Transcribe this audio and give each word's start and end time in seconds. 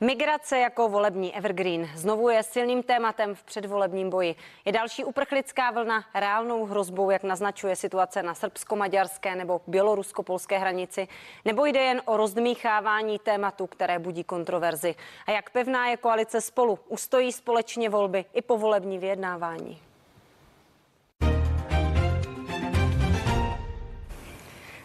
Migrace 0.00 0.58
jako 0.58 0.88
volební 0.88 1.36
evergreen 1.36 1.88
znovu 1.94 2.28
je 2.28 2.42
silným 2.42 2.82
tématem 2.82 3.34
v 3.34 3.42
předvolebním 3.42 4.10
boji. 4.10 4.34
Je 4.64 4.72
další 4.72 5.04
uprchlická 5.04 5.70
vlna 5.70 6.04
reálnou 6.14 6.64
hrozbou, 6.64 7.10
jak 7.10 7.22
naznačuje 7.22 7.76
situace 7.76 8.22
na 8.22 8.34
srbsko-maďarské 8.34 9.36
nebo 9.36 9.60
bělorusko-polské 9.66 10.58
hranici, 10.58 11.08
nebo 11.44 11.66
jde 11.66 11.80
jen 11.80 12.02
o 12.04 12.16
rozdmíchávání 12.16 13.18
tématu, 13.18 13.66
které 13.66 13.98
budí 13.98 14.24
kontroverzi. 14.24 14.94
A 15.26 15.30
jak 15.30 15.50
pevná 15.50 15.88
je 15.88 15.96
koalice 15.96 16.40
spolu, 16.40 16.78
ustojí 16.88 17.32
společně 17.32 17.90
volby 17.90 18.24
i 18.32 18.42
po 18.42 18.58
volební 18.58 18.98
vyjednávání. 18.98 19.80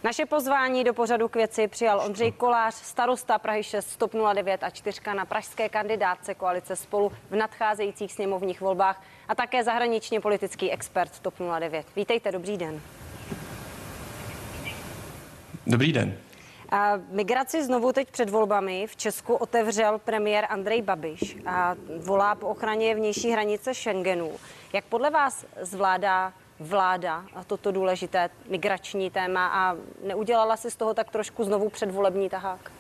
Naše 0.03 0.25
pozvání 0.25 0.83
do 0.83 0.93
pořadu 0.93 1.27
k 1.29 1.35
věci 1.35 1.67
přijal 1.67 2.01
Ondřej 2.05 2.31
Kolář, 2.31 2.75
starosta 2.75 3.37
Prahy 3.37 3.63
6, 3.63 3.89
Stop 3.89 4.11
09 4.33 4.63
a 4.63 4.69
čtyřka 4.69 5.13
na 5.13 5.25
pražské 5.25 5.69
kandidátce 5.69 6.33
koalice 6.33 6.75
spolu 6.75 7.11
v 7.29 7.35
nadcházejících 7.35 8.13
sněmovních 8.13 8.61
volbách 8.61 9.03
a 9.27 9.35
také 9.35 9.63
zahraničně 9.63 10.19
politický 10.19 10.71
expert 10.71 11.19
TOP 11.19 11.33
09. 11.59 11.87
Vítejte, 11.95 12.31
dobrý 12.31 12.57
den. 12.57 12.81
Dobrý 15.67 15.93
den. 15.93 16.17
A 16.69 16.93
migraci 17.09 17.63
znovu 17.63 17.93
teď 17.93 18.11
před 18.11 18.29
volbami 18.29 18.87
v 18.87 18.95
Česku 18.95 19.33
otevřel 19.33 19.97
premiér 19.97 20.45
Andrej 20.49 20.81
Babiš 20.81 21.37
a 21.45 21.75
volá 21.97 22.35
po 22.35 22.47
ochraně 22.47 22.95
vnější 22.95 23.31
hranice 23.31 23.73
Schengenu. 23.73 24.31
Jak 24.73 24.85
podle 24.85 25.09
vás 25.09 25.45
zvládá 25.61 26.33
vláda 26.59 27.25
a 27.35 27.43
toto 27.43 27.71
důležité 27.71 28.29
migrační 28.49 29.09
téma 29.09 29.47
a 29.47 29.75
neudělala 30.07 30.57
si 30.57 30.71
z 30.71 30.75
toho 30.75 30.93
tak 30.93 31.09
trošku 31.09 31.43
znovu 31.43 31.69
předvolební 31.69 32.29
tahák? 32.29 32.71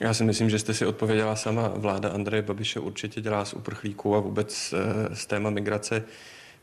Já 0.00 0.14
si 0.14 0.24
myslím, 0.24 0.50
že 0.50 0.58
jste 0.58 0.74
si 0.74 0.86
odpověděla 0.86 1.36
sama. 1.36 1.68
Vláda 1.68 2.08
Andreje 2.08 2.42
Babiše 2.42 2.80
určitě 2.80 3.20
dělá 3.20 3.44
z 3.44 3.54
uprchlíků 3.54 4.16
a 4.16 4.20
vůbec 4.20 4.74
eh, 4.76 5.16
z 5.16 5.26
téma 5.26 5.50
migrace 5.50 6.04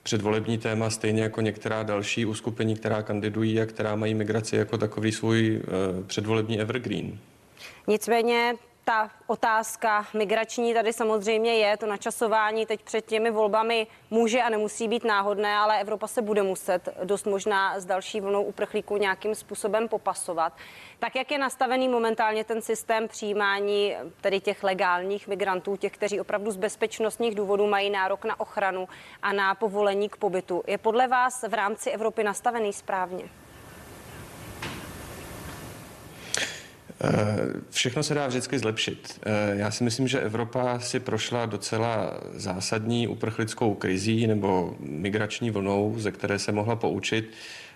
předvolební 0.03 0.57
téma, 0.57 0.89
stejně 0.89 1.23
jako 1.23 1.41
některá 1.41 1.83
další 1.83 2.25
uskupení, 2.25 2.75
která 2.75 3.01
kandidují 3.01 3.61
a 3.61 3.65
která 3.65 3.95
mají 3.95 4.13
migraci 4.13 4.55
jako 4.55 4.77
takový 4.77 5.11
svůj 5.11 5.61
eh, 5.63 6.03
předvolební 6.03 6.59
evergreen. 6.61 7.17
Nicméně 7.87 8.55
ta 8.83 9.09
otázka 9.27 10.05
migrační 10.13 10.73
tady 10.73 10.93
samozřejmě 10.93 11.55
je, 11.55 11.77
to 11.77 11.85
načasování 11.85 12.65
teď 12.65 12.81
před 12.81 13.05
těmi 13.05 13.31
volbami 13.31 13.87
může 14.09 14.41
a 14.41 14.49
nemusí 14.49 14.87
být 14.87 15.03
náhodné, 15.03 15.55
ale 15.55 15.81
Evropa 15.81 16.07
se 16.07 16.21
bude 16.21 16.43
muset 16.43 16.89
dost 17.03 17.25
možná 17.25 17.79
s 17.79 17.85
další 17.85 18.21
vlnou 18.21 18.43
uprchlíků 18.43 18.97
nějakým 18.97 19.35
způsobem 19.35 19.87
popasovat. 19.87 20.53
Tak 20.99 21.15
jak 21.15 21.31
je 21.31 21.37
nastavený 21.37 21.89
momentálně 21.89 22.43
ten 22.43 22.61
systém 22.61 23.07
přijímání 23.07 23.95
tedy 24.21 24.39
těch 24.39 24.63
legálních 24.63 25.27
migrantů, 25.27 25.75
těch, 25.75 25.91
kteří 25.91 26.19
opravdu 26.19 26.51
z 26.51 26.57
bezpečnostních 26.57 27.35
důvodů 27.35 27.67
mají 27.67 27.89
nárok 27.89 28.25
na 28.25 28.39
ochranu 28.39 28.87
a 29.21 29.33
na 29.33 29.55
povolení 29.55 30.09
k 30.09 30.17
pobytu, 30.17 30.63
je 30.67 30.77
podle 30.77 31.07
vás 31.07 31.43
v 31.47 31.53
rámci 31.53 31.91
Evropy 31.91 32.23
nastavený 32.23 32.73
správně? 32.73 33.40
Všechno 37.69 38.03
se 38.03 38.13
dá 38.13 38.27
vždycky 38.27 38.59
zlepšit. 38.59 39.19
Eh, 39.25 39.55
já 39.55 39.71
si 39.71 39.83
myslím, 39.83 40.07
že 40.07 40.19
Evropa 40.19 40.79
si 40.79 40.99
prošla 40.99 41.45
docela 41.45 42.21
zásadní 42.33 43.07
uprchlickou 43.07 43.73
krizí 43.73 44.27
nebo 44.27 44.75
migrační 44.79 45.51
vlnou, 45.51 45.95
ze 45.97 46.11
které 46.11 46.39
se 46.39 46.51
mohla 46.51 46.75
poučit. 46.75 47.31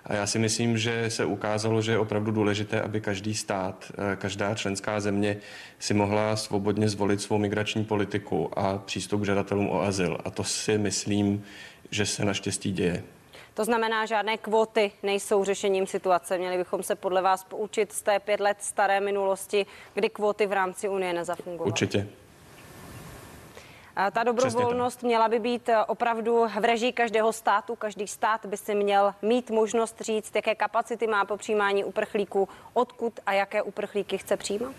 A 0.05 0.13
já 0.13 0.27
si 0.27 0.39
myslím, 0.39 0.77
že 0.77 1.09
se 1.09 1.25
ukázalo, 1.25 1.81
že 1.81 1.91
je 1.91 1.97
opravdu 1.97 2.31
důležité, 2.31 2.81
aby 2.81 3.01
každý 3.01 3.35
stát, 3.35 3.91
eh, 3.97 4.15
každá 4.15 4.55
členská 4.55 4.99
země 4.99 5.37
si 5.79 5.93
mohla 5.93 6.35
svobodně 6.35 6.89
zvolit 6.89 7.21
svou 7.21 7.37
migrační 7.37 7.85
politiku 7.85 8.59
a 8.59 8.77
přístup 8.77 9.21
k 9.21 9.25
žadatelům 9.25 9.69
o 9.69 9.81
azyl. 9.81 10.17
A 10.25 10.29
to 10.29 10.44
si 10.44 10.77
myslím, 10.77 11.44
že 11.91 12.05
se 12.05 12.25
naštěstí 12.25 12.71
děje. 12.71 13.03
To 13.55 13.66
znamená, 13.66 14.05
žádné 14.05 14.38
kvóty 14.38 14.91
nejsou 15.03 15.43
řešením 15.43 15.88
situace. 15.88 16.38
Měli 16.38 16.57
bychom 16.57 16.83
se 16.83 16.95
podle 16.95 17.21
vás 17.21 17.43
poučit 17.43 17.93
z 17.93 18.01
té 18.01 18.19
pět 18.19 18.39
let 18.39 18.57
staré 18.59 18.99
minulosti, 18.99 19.66
kdy 19.93 20.09
kvóty 20.09 20.45
v 20.45 20.51
rámci 20.51 20.89
Unie 20.89 21.13
nezafungovaly. 21.13 21.71
Určitě. 21.71 22.07
A 23.95 24.11
ta 24.11 24.23
dobrovolnost 24.23 25.03
měla 25.03 25.27
by 25.27 25.39
být 25.39 25.69
eh, 25.69 25.85
opravdu 25.85 26.47
v 26.59 26.65
režii 26.65 26.91
každého 26.91 27.33
státu. 27.33 27.75
Každý 27.75 28.07
stát 28.07 28.45
by 28.45 28.57
si 28.57 28.75
měl 28.75 29.13
mít 29.21 29.49
možnost 29.49 30.01
říct, 30.01 30.35
jaké 30.35 30.55
kapacity 30.55 31.07
má 31.07 31.25
po 31.25 31.38
přijímání 31.38 31.83
uprchlíků, 31.83 32.49
odkud 32.73 33.19
a 33.25 33.33
jaké 33.33 33.61
uprchlíky 33.61 34.17
chce 34.17 34.38
přijímat? 34.38 34.75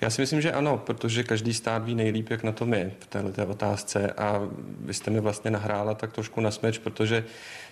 Já 0.00 0.10
si 0.10 0.20
myslím, 0.20 0.40
že 0.40 0.52
ano, 0.52 0.78
protože 0.78 1.22
každý 1.22 1.54
stát 1.54 1.84
ví 1.84 1.94
nejlíp, 1.94 2.30
jak 2.30 2.42
na 2.42 2.52
tom 2.52 2.74
je 2.74 2.92
v 2.98 3.06
této 3.06 3.46
otázce 3.46 4.12
a 4.12 4.42
vy 4.80 4.94
jste 4.94 5.10
mi 5.10 5.20
vlastně 5.20 5.50
nahrála 5.50 5.94
tak 5.94 6.12
trošku 6.12 6.40
na 6.40 6.50
smeč, 6.50 6.78
protože 6.78 7.24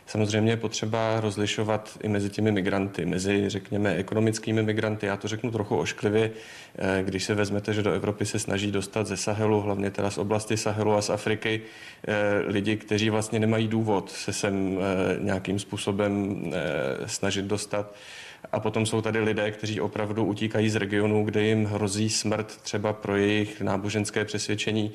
samozřejmě 0.07 0.53
je 0.53 0.57
potřeba 0.57 1.21
rozlišovat 1.21 1.99
i 2.03 2.09
mezi 2.09 2.31
těmi 2.31 2.53
migranty, 2.53 3.07
mezi, 3.07 3.49
řekněme, 3.49 3.95
ekonomickými 3.95 4.63
migranty. 4.63 5.07
Já 5.07 5.17
to 5.17 5.29
řeknu 5.29 5.51
trochu 5.51 5.77
ošklivě, 5.77 6.31
eh, 6.79 7.03
když 7.03 7.25
se 7.25 7.35
vezmete, 7.35 7.75
že 7.75 7.83
do 7.83 7.93
Evropy 7.93 8.27
se 8.27 8.39
snaží 8.39 8.71
dostat 8.71 9.07
ze 9.07 9.17
Sahelu, 9.17 9.61
hlavně 9.61 9.91
teda 9.91 10.11
z 10.11 10.19
oblasti 10.19 10.57
Sahelu 10.57 10.95
a 10.95 11.03
z 11.03 11.11
Afriky, 11.11 11.63
eh, 12.09 12.15
lidi, 12.47 12.77
kteří 12.77 13.11
vlastně 13.11 13.39
nemají 13.39 13.69
důvod 13.69 14.11
se 14.11 14.33
sem 14.33 14.79
eh, 14.79 15.17
nějakým 15.21 15.59
způsobem 15.59 16.45
snažit 17.07 17.45
dostat. 17.45 17.95
A 18.55 18.61
potom 18.61 18.87
jsou 18.87 19.01
tady 19.01 19.21
lidé, 19.21 19.51
kteří 19.51 19.81
opravdu 19.81 20.25
utíkají 20.25 20.69
z 20.71 20.77
regionu, 20.77 21.25
kde 21.25 21.43
jim 21.43 21.65
hrozí 21.65 22.11
smrt 22.11 22.47
třeba 22.47 22.93
pro 22.93 23.17
jejich 23.17 23.61
náboženské 23.61 24.25
přesvědčení. 24.25 24.93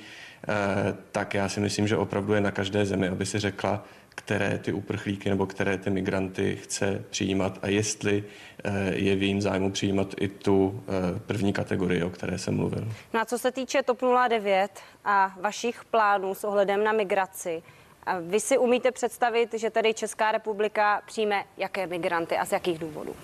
Eh, 0.47 0.96
tak 1.12 1.34
já 1.34 1.50
si 1.50 1.59
myslím, 1.59 1.88
že 1.88 1.98
opravdu 1.98 2.34
je 2.34 2.42
na 2.42 2.52
každé 2.52 2.86
zemi, 2.86 3.08
aby 3.08 3.25
si 3.25 3.40
řekla, 3.40 3.84
které 4.09 4.58
ty 4.58 4.74
uprchlíky 4.74 5.30
nebo 5.30 5.46
které 5.46 5.78
ty 5.78 5.90
migranty 5.90 6.56
chce 6.56 7.03
přijímat 7.09 7.59
a 7.62 7.68
jestli 7.68 8.24
eh, 8.64 8.72
je 8.96 9.16
v 9.16 9.22
jejím 9.22 9.42
zájmu 9.42 9.72
přijímat 9.72 10.08
i 10.19 10.28
tu 10.28 10.84
eh, 10.88 11.19
první 11.19 11.53
kategorii, 11.53 12.03
o 12.03 12.09
které 12.09 12.38
jsem 12.38 12.56
mluvil. 12.56 12.88
No 13.14 13.19
a 13.19 13.25
co 13.25 13.40
se 13.40 13.52
týče 13.52 13.84
TOP 13.84 14.02
09 14.30 14.72
a 15.06 15.36
vašich 15.42 15.86
plánů 15.86 16.36
s 16.36 16.44
ohledem 16.44 16.84
na 16.84 16.92
migraci, 16.92 17.64
vy 18.22 18.40
si 18.40 18.58
umíte 18.58 18.92
představit, 18.92 19.53
že 19.53 19.69
tady 19.69 19.94
Česká 19.94 20.31
republika 20.31 21.02
přijme 21.06 21.44
jaké 21.58 21.88
migranty 21.88 22.38
a 22.38 22.46
z 22.46 22.52
jakých 22.52 22.80
důvodů? 22.80 23.16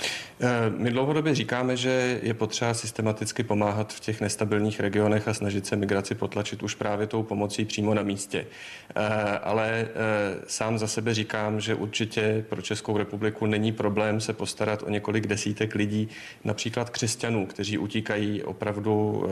Eh, 0.00 0.27
my 0.76 0.90
dlouhodobě 0.90 1.34
říkáme, 1.34 1.76
že 1.76 2.20
je 2.22 2.34
potřeba 2.34 2.74
systematicky 2.74 3.42
pomáhat 3.42 3.92
v 3.92 4.00
těch 4.00 4.20
nestabilních 4.20 4.80
regionech 4.80 5.28
a 5.28 5.34
snažit 5.34 5.66
se 5.66 5.76
migraci 5.76 6.14
potlačit 6.14 6.62
už 6.62 6.74
právě 6.74 7.06
tou 7.06 7.22
pomocí 7.22 7.64
přímo 7.64 7.94
na 7.94 8.02
místě. 8.02 8.46
Eh, 8.96 9.02
ale 9.38 9.70
eh, 9.70 9.88
sám 10.46 10.78
za 10.78 10.86
sebe 10.86 11.14
říkám, 11.14 11.60
že 11.60 11.74
určitě 11.74 12.44
pro 12.48 12.62
Českou 12.62 12.98
republiku 12.98 13.46
není 13.46 13.72
problém 13.72 14.20
se 14.20 14.32
postarat 14.32 14.82
o 14.82 14.90
několik 14.90 15.26
desítek 15.26 15.74
lidí, 15.74 16.08
například 16.44 16.90
křesťanů, 16.90 17.46
kteří 17.46 17.78
utíkají 17.78 18.42
opravdu 18.42 19.24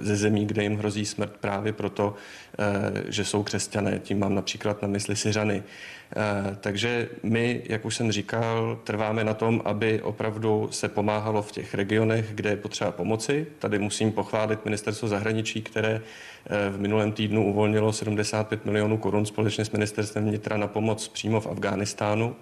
ze 0.00 0.16
zemí, 0.16 0.46
kde 0.46 0.62
jim 0.62 0.76
hrozí 0.76 1.06
smrt 1.06 1.36
právě 1.40 1.72
proto, 1.72 2.14
že 3.08 3.24
jsou 3.24 3.42
křesťané. 3.42 3.98
Tím 3.98 4.18
mám 4.18 4.34
například 4.34 4.82
na 4.82 4.88
mysli 4.88 5.16
Syřany. 5.16 5.62
Takže 6.60 7.08
my, 7.22 7.62
jak 7.68 7.84
už 7.84 7.96
jsem 7.96 8.12
říkal, 8.12 8.78
trváme 8.84 9.24
na 9.24 9.34
tom, 9.34 9.62
aby 9.64 10.02
opravdu 10.02 10.68
se 10.70 10.88
pomáhalo 10.88 11.42
v 11.42 11.52
těch 11.52 11.74
regionech, 11.74 12.34
kde 12.34 12.50
je 12.50 12.56
potřeba 12.56 12.90
pomoci. 12.90 13.46
Tady 13.58 13.78
musím 13.78 14.12
pochválit 14.12 14.64
ministerstvo 14.64 15.08
zahraničí, 15.08 15.62
které 15.62 16.00
eh, 16.00 16.70
v 16.70 16.80
minulém 16.80 17.12
týdnu 17.12 17.46
uvolnilo 17.46 17.92
75 17.92 18.64
milionů 18.64 18.98
korun 18.98 19.26
společně 19.26 19.64
s 19.64 19.70
ministerstvem 19.70 20.24
vnitra 20.24 20.56
na 20.56 20.66
pomoc 20.66 21.08
přímo 21.08 21.40
v 21.40 21.46
Afghánistánu. 21.46 22.36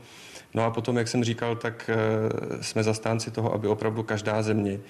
No 0.55 0.65
a 0.65 0.70
potom, 0.70 0.97
jak 0.97 1.08
jsem 1.08 1.25
říkal, 1.25 1.56
tak 1.56 1.91
eh, 1.93 2.62
jsme 2.62 2.82
zastánci 2.82 3.31
toho, 3.31 3.55
aby 3.55 3.69
opravdu 3.69 4.03
každá 4.03 4.43
země 4.43 4.81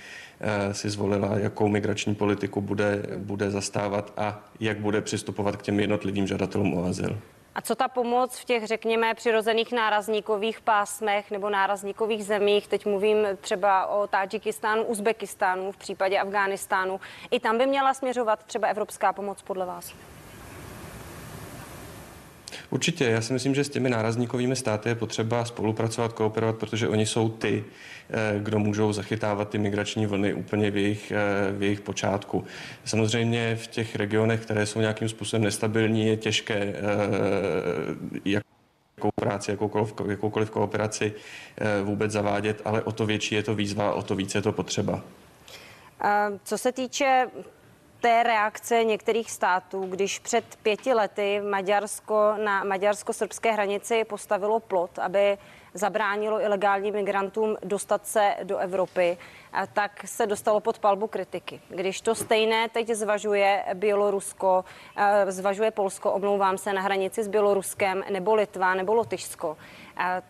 eh, 0.41 0.75
si 0.75 0.91
zvolila, 0.91 1.39
jakou 1.39 1.69
migrační 1.69 2.15
politiku 2.15 2.61
bude, 2.61 3.03
bude 3.17 3.51
zastávat 3.51 4.13
a 4.17 4.45
jak 4.61 4.79
bude 4.79 5.01
přistupovat 5.01 5.57
k 5.57 5.63
těm 5.63 5.81
jednotlivým 5.81 6.27
žadatelům 6.27 6.75
o 6.75 6.85
azyl. 6.85 7.19
A 7.55 7.61
co 7.61 7.75
ta 7.75 7.89
pomoc 7.89 8.39
v 8.39 8.45
těch, 8.45 8.67
řekněme, 8.67 9.15
přirozených 9.15 9.73
nárazníkových 9.73 10.61
pásmech 10.61 11.31
nebo 11.31 11.51
nárazníkových 11.51 12.25
zemích, 12.25 12.69
teď 12.69 12.87
mluvím 12.87 13.17
třeba 13.41 13.87
o 13.87 14.07
Tadžikistánu, 14.07 14.83
Uzbekistánu, 14.83 15.73
v 15.73 15.77
případě 15.77 16.19
Afghánistánu, 16.19 17.01
i 17.31 17.41
tam 17.41 17.59
by 17.59 17.67
měla 17.67 17.95
směřovat 17.95 18.45
třeba 18.45 18.69
evropská 18.69 19.13
pomoc 19.13 19.43
podle 19.43 19.67
vás? 19.67 19.95
Určitě, 22.73 23.05
já 23.05 23.21
si 23.21 23.33
myslím, 23.33 23.55
že 23.55 23.65
s 23.65 23.69
těmi 23.69 23.91
nárazníkovými 23.91 24.57
státy 24.57 24.89
je 24.89 24.95
potřeba 24.95 25.45
spolupracovat, 25.45 26.13
kooperovat, 26.13 26.57
protože 26.57 26.89
oni 26.89 27.07
jsou 27.07 27.29
ty, 27.29 27.65
eh, 28.11 28.35
kdo 28.39 28.59
můžou 28.59 28.93
zachytávat 28.93 29.49
ty 29.49 29.59
migrační 29.59 30.07
vlny 30.07 30.35
úplně 30.35 30.71
v 30.71 30.77
jejich, 30.77 31.11
eh, 31.11 31.53
v 31.53 31.63
jejich 31.63 31.81
počátku. 31.81 32.45
Samozřejmě 32.85 33.57
v 33.57 33.67
těch 33.67 33.97
regionech, 33.97 34.41
které 34.41 34.67
jsou 34.67 34.81
nějakým 34.81 35.09
způsobem 35.09 35.45
nestabilní, 35.45 36.07
je 36.07 36.17
těžké 36.17 36.55
eh, 36.55 36.75
jak 38.25 38.45
práci, 39.15 39.51
jakoukoliv, 39.51 39.95
jakoukoliv 40.09 40.51
kooperaci 40.51 41.13
vůbec 41.85 42.13
zavádět, 42.13 42.63
ale 42.65 42.83
o 42.83 42.93
to 42.93 43.07
větší 43.07 43.35
je 43.35 43.43
to 43.43 43.55
výzva, 43.55 43.95
o 43.95 44.03
to 44.03 44.15
více 44.15 44.39
je 44.39 44.43
to 44.43 44.53
potřeba. 44.53 45.03
Co 46.45 46.59
se 46.59 46.73
týče 46.73 47.27
té 48.03 48.23
reakce 48.23 48.85
některých 48.85 49.31
států, 49.31 49.81
když 49.83 50.19
před 50.19 50.45
pěti 50.63 50.95
lety 50.95 51.41
Maďarsko 51.51 52.35
na 52.45 52.65
maďarsko-srbské 52.65 53.53
hranici 53.53 54.05
postavilo 54.05 54.61
plot, 54.61 54.99
aby 54.99 55.39
zabránilo 55.75 56.41
ilegálním 56.41 56.95
migrantům 56.95 57.57
dostat 57.65 58.07
se 58.07 58.35
do 58.43 58.59
Evropy, 58.59 59.19
tak 59.73 60.01
se 60.05 60.27
dostalo 60.27 60.61
pod 60.61 60.79
palbu 60.79 61.07
kritiky. 61.07 61.61
Když 61.69 62.01
to 62.01 62.15
stejné 62.15 62.69
teď 62.69 62.89
zvažuje 62.89 63.65
Bělorusko, 63.75 64.65
zvažuje 65.29 65.71
Polsko, 65.71 66.13
omlouvám 66.13 66.59
se, 66.59 66.73
na 66.73 66.81
hranici 66.81 67.23
s 67.23 67.29
Běloruskem, 67.29 68.05
nebo 68.11 68.35
Litva, 68.35 68.75
nebo 68.75 68.95
Lotyšsko, 68.95 69.57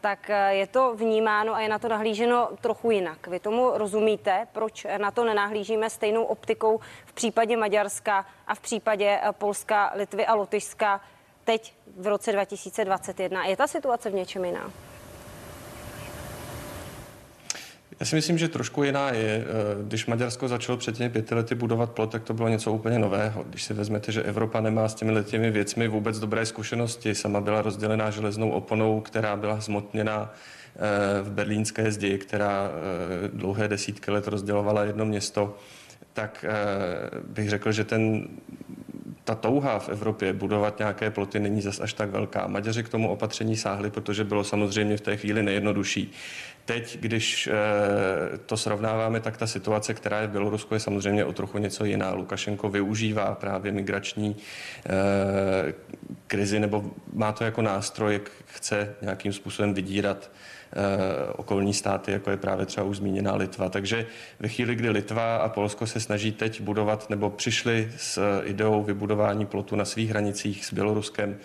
tak 0.00 0.30
je 0.48 0.66
to 0.66 0.94
vnímáno 0.94 1.54
a 1.54 1.60
je 1.60 1.68
na 1.68 1.78
to 1.78 1.88
nahlíženo 1.88 2.48
trochu 2.60 2.90
jinak. 2.90 3.26
Vy 3.26 3.40
tomu 3.40 3.70
rozumíte, 3.74 4.46
proč 4.52 4.86
na 4.98 5.10
to 5.10 5.24
nenahlížíme 5.24 5.90
stejnou 5.90 6.24
optikou 6.24 6.80
v 7.06 7.12
případě 7.12 7.56
Maďarska 7.56 8.26
a 8.46 8.54
v 8.54 8.60
případě 8.60 9.20
Polska, 9.32 9.92
Litvy 9.94 10.26
a 10.26 10.34
Lotyšska 10.34 11.00
teď 11.44 11.74
v 11.96 12.06
roce 12.06 12.32
2021. 12.32 13.44
Je 13.44 13.56
ta 13.56 13.66
situace 13.66 14.10
v 14.10 14.14
něčem 14.14 14.44
jiná? 14.44 14.70
Já 18.02 18.06
si 18.06 18.14
myslím, 18.14 18.38
že 18.38 18.48
trošku 18.48 18.82
jiná 18.82 19.10
je. 19.10 19.44
Eh, 19.44 19.84
když 19.84 20.06
Maďarsko 20.06 20.48
začalo 20.48 20.78
před 20.78 20.96
těmi 20.96 21.10
pěti 21.10 21.34
lety 21.34 21.54
budovat 21.54 21.90
plot, 21.90 22.10
tak 22.10 22.22
to 22.22 22.34
bylo 22.34 22.48
něco 22.48 22.72
úplně 22.72 22.98
nového. 22.98 23.44
Když 23.48 23.62
si 23.62 23.74
vezmete, 23.74 24.12
že 24.12 24.22
Evropa 24.22 24.60
nemá 24.60 24.88
s 24.88 24.94
těmi 24.94 25.24
těmi 25.24 25.50
věcmi 25.50 25.88
vůbec 25.88 26.18
dobré 26.18 26.46
zkušenosti, 26.46 27.14
sama 27.14 27.40
byla 27.40 27.62
rozdělená 27.62 28.10
železnou 28.10 28.50
oponou, 28.50 29.00
která 29.00 29.36
byla 29.36 29.60
zmotněna 29.60 30.34
eh, 30.76 31.22
v 31.22 31.30
berlínské 31.30 31.92
zdi, 31.92 32.18
která 32.18 32.70
eh, 32.70 33.28
dlouhé 33.32 33.68
desítky 33.68 34.10
let 34.10 34.28
rozdělovala 34.28 34.84
jedno 34.84 35.04
město, 35.04 35.56
tak 36.12 36.44
bych 37.28 37.50
řekl, 37.50 37.72
že 37.72 37.84
ten 37.84 38.28
ta 39.24 39.34
touha 39.34 39.78
v 39.78 39.88
Evropě 39.88 40.32
budovat 40.32 40.78
nějaké 40.78 41.10
ploty 41.10 41.40
není 41.40 41.62
zas 41.62 41.80
až 41.80 41.92
tak 41.92 42.10
velká. 42.10 42.46
Maďaři 42.46 42.82
k 42.82 42.88
tomu 42.88 43.08
opatření 43.08 43.56
sáhli, 43.56 43.90
protože 43.90 44.24
bylo 44.24 44.44
samozřejmě 44.44 44.96
v 44.96 45.00
té 45.00 45.16
chvíli 45.16 45.42
nejjednodušší. 45.42 46.12
Teď, 46.64 46.98
když 47.00 47.46
e, 47.46 47.52
to 48.46 48.56
srovnáváme, 48.56 49.20
tak 49.20 49.36
ta 49.36 49.46
situace, 49.46 49.94
která 49.94 50.20
je 50.20 50.26
v 50.26 50.30
Bělorusku, 50.30 50.74
je 50.74 50.80
samozřejmě 50.80 51.24
o 51.24 51.32
trochu 51.32 51.58
něco 51.58 51.84
jiná. 51.84 52.14
Lukašenko 52.14 52.68
využívá 52.68 53.34
právě 53.34 53.72
migrační 53.72 54.36
e, 54.36 55.72
krizi, 56.26 56.60
nebo 56.60 56.90
má 57.12 57.32
to 57.32 57.44
jako 57.44 57.62
nástroj, 57.62 58.12
jak 58.12 58.30
chce 58.46 58.94
nějakým 59.02 59.32
způsobem 59.32 59.74
vydírat 59.74 60.30
Eh, 60.30 60.51
okolní 61.36 61.74
státy, 61.74 62.12
jako 62.12 62.30
je 62.30 62.36
právě 62.36 62.66
třeba 62.66 62.86
už 62.86 62.96
zmíněná 62.96 63.34
Litva. 63.34 63.68
Takže 63.68 64.06
ve 64.40 64.48
chvíli, 64.48 64.74
kdy 64.74 64.90
Litva 64.90 65.36
a 65.36 65.48
Polsko 65.48 65.86
se 65.86 66.00
snaží 66.00 66.32
teď 66.32 66.60
budovat 66.60 67.10
nebo 67.10 67.30
přišli 67.30 67.88
s 67.96 68.40
ideou 68.44 68.82
vybudování 68.82 69.46
plotu 69.46 69.76
na 69.76 69.84
svých 69.84 70.10
hranicích 70.10 70.64
s 70.64 70.72
Běloruskem, 70.72 71.36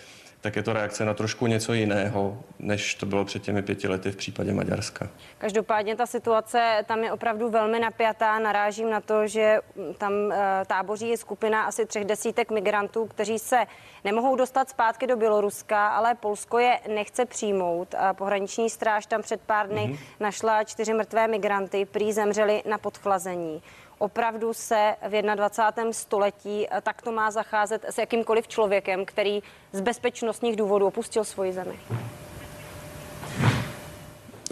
tak 0.42 0.56
je 0.56 0.64
to 0.64 0.74
reakce 0.74 1.06
na 1.06 1.14
trošku 1.14 1.48
něco 1.48 1.74
jiného, 1.74 2.38
než 2.60 2.96
to 2.96 3.06
bylo 3.06 3.26
před 3.26 3.42
těmi 3.42 3.62
pěti 3.62 3.88
lety 3.88 4.12
v 4.12 4.16
případě 4.16 4.54
Maďarska. 4.54 5.10
Každopádně 5.38 5.96
ta 5.96 6.06
situace 6.06 6.84
tam 6.86 7.04
je 7.04 7.12
opravdu 7.12 7.50
velmi 7.50 7.80
napjatá. 7.80 8.40
Narážím 8.40 8.90
na 8.90 9.02
to, 9.02 9.28
že 9.28 9.60
tam 9.98 10.14
eh, 10.32 10.66
táboří 10.68 11.18
skupina 11.18 11.64
asi 11.64 11.86
třech 11.86 12.06
desítek 12.06 12.52
migrantů, 12.52 13.06
kteří 13.06 13.40
se 13.40 13.66
nemohou 14.04 14.36
dostat 14.36 14.70
zpátky 14.70 15.08
do 15.08 15.18
Běloruska, 15.18 15.88
ale 15.88 16.16
Polsko 16.16 16.60
je 16.60 16.80
nechce 16.96 17.26
přijmout. 17.26 17.96
Pohraniční 18.14 18.70
stráž 18.70 19.06
tam 19.06 19.22
před 19.22 19.42
pár 19.42 19.68
dny 19.68 19.82
mm-hmm. 19.82 20.00
našla 20.20 20.64
čtyři 20.64 20.94
mrtvé 20.94 21.28
migranty, 21.28 21.86
prý 21.86 22.14
zemřeli 22.14 22.64
na 22.70 22.78
podchlazení 22.78 23.62
opravdu 23.98 24.54
se 24.54 24.96
v 25.10 25.22
21. 25.36 25.94
století 25.94 26.68
eh, 26.70 26.82
takto 26.82 27.12
má 27.12 27.32
zacházet 27.32 27.86
s 27.86 27.98
jakýmkoliv 27.98 28.48
člověkem, 28.48 29.06
který 29.06 29.44
z 29.72 29.82
bezpečnostních 29.82 30.56
důvodů 30.56 30.88
opustil 30.88 31.24
svoji 31.24 31.54
zemi? 31.54 31.80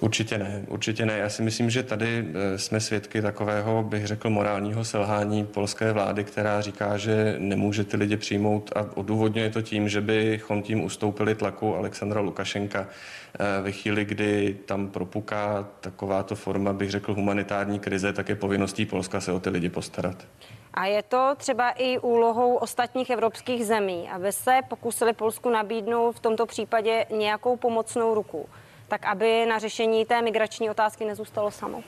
Určitě 0.06 0.38
ne, 0.38 0.66
určitě 0.68 1.06
ne. 1.06 1.18
Já 1.18 1.30
si 1.30 1.42
myslím, 1.42 1.70
že 1.70 1.84
tady 1.84 2.26
eh, 2.28 2.58
jsme 2.58 2.80
svědky 2.80 3.22
takového, 3.22 3.84
bych 3.84 4.08
řekl, 4.08 4.30
morálního 4.30 4.86
selhání 4.86 5.46
polské 5.46 5.92
vlády, 5.92 6.24
která 6.24 6.62
říká, 6.62 6.98
že 6.98 7.36
nemůže 7.38 7.84
ty 7.84 7.98
lidi 7.98 8.18
přijmout 8.18 8.72
a 8.76 8.98
odůvodňuje 8.98 9.50
to 9.50 9.62
tím, 9.62 9.90
že 9.90 10.02
bychom 10.02 10.62
tím 10.62 10.84
ustoupili 10.84 11.36
tlaku 11.36 11.76
Alexandra 11.76 12.22
Lukašenka 12.22 12.88
eh, 12.88 13.62
ve 13.62 13.72
chvíli, 13.72 14.06
kdy 14.06 14.58
tam 14.66 14.90
propuká 14.90 15.68
takováto 15.82 16.36
forma, 16.36 16.74
bych 16.74 16.92
řekl, 16.92 17.14
humanitární 17.14 17.80
krize, 17.80 18.14
tak 18.14 18.30
je 18.30 18.36
povinností 18.36 18.86
Polska 18.86 19.22
se 19.22 19.32
o 19.32 19.40
ty 19.40 19.50
lidi 19.50 19.70
postarat. 19.70 20.28
A 20.74 20.86
je 20.86 21.04
to 21.04 21.34
třeba 21.38 21.70
i 21.70 22.00
úlohou 22.00 22.56
ostatních 22.56 23.10
evropských 23.10 23.66
zemí, 23.66 24.10
aby 24.10 24.32
se 24.32 24.60
pokusili 24.70 25.14
Polsku 25.14 25.50
nabídnout 25.50 26.12
v 26.12 26.20
tomto 26.20 26.46
případě 26.46 27.06
nějakou 27.12 27.58
pomocnou 27.58 28.14
ruku 28.14 28.46
tak 28.88 29.06
aby 29.06 29.46
na 29.46 29.60
řešení 29.60 30.06
té 30.06 30.22
migrační 30.22 30.70
otázky 30.70 31.06
nezůstalo 31.06 31.52
samo? 31.52 31.84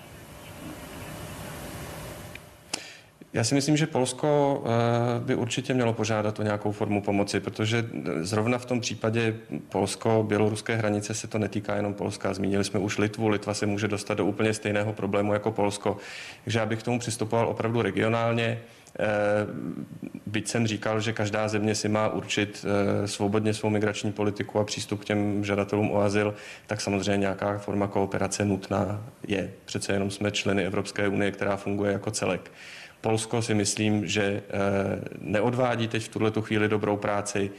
Já 3.33 3.43
si 3.43 3.55
myslím, 3.55 3.77
že 3.77 3.87
Polsko 3.87 4.63
eh, 4.65 5.19
by 5.19 5.35
určitě 5.35 5.73
mělo 5.73 5.93
požádat 5.93 6.39
o 6.39 6.43
nějakou 6.43 6.71
formu 6.71 7.01
pomoci, 7.01 7.39
protože 7.39 7.85
zrovna 8.21 8.57
v 8.57 8.65
tom 8.65 8.79
případě 8.81 9.35
Polsko-běloruské 9.69 10.75
hranice 10.75 11.13
se 11.13 11.27
to 11.27 11.37
netýká 11.37 11.75
jenom 11.75 11.93
Polska. 11.93 12.33
Zmínili 12.33 12.63
jsme 12.63 12.79
už 12.79 12.97
Litvu. 12.97 13.27
Litva 13.27 13.53
se 13.53 13.65
může 13.65 13.87
dostat 13.87 14.13
do 14.13 14.25
úplně 14.25 14.53
stejného 14.53 14.93
problému 14.93 15.33
jako 15.33 15.51
Polsko. 15.51 15.97
Takže 16.43 16.59
já 16.59 16.65
bych 16.65 16.79
k 16.79 16.83
tomu 16.83 16.99
přistupoval 16.99 17.47
opravdu 17.47 17.81
regionálně. 17.81 18.59
Eh, 18.99 19.47
byť 20.25 20.47
jsem 20.47 20.67
říkal, 20.67 21.01
že 21.01 21.13
každá 21.13 21.47
země 21.47 21.75
si 21.75 21.89
má 21.89 22.09
určit 22.09 22.65
eh, 22.65 23.07
svobodně 23.07 23.53
svou 23.53 23.69
migrační 23.69 24.11
politiku 24.11 24.59
a 24.59 24.63
přístup 24.63 25.01
k 25.01 25.05
těm 25.05 25.45
žadatelům 25.45 25.91
o 25.91 26.01
azyl, 26.01 26.35
tak 26.67 26.81
samozřejmě 26.81 27.17
nějaká 27.17 27.57
forma 27.57 27.87
kooperace 27.87 28.45
nutná 28.45 29.03
je. 29.27 29.51
Přece 29.65 29.93
jenom 29.93 30.11
jsme 30.11 30.31
členy 30.31 30.65
Evropské 30.65 31.07
unie, 31.07 31.31
která 31.31 31.57
funguje 31.57 31.91
jako 31.91 32.11
celek. 32.11 32.51
Polsko 33.01 33.41
si 33.41 33.53
myslím, 33.53 34.07
že 34.07 34.23
eh, 34.23 34.41
neodvádí 35.21 35.87
teď 35.87 36.03
v 36.03 36.09
tuhle 36.09 36.31
chvíli 36.41 36.67
dobrou 36.67 36.97
práci 36.97 37.51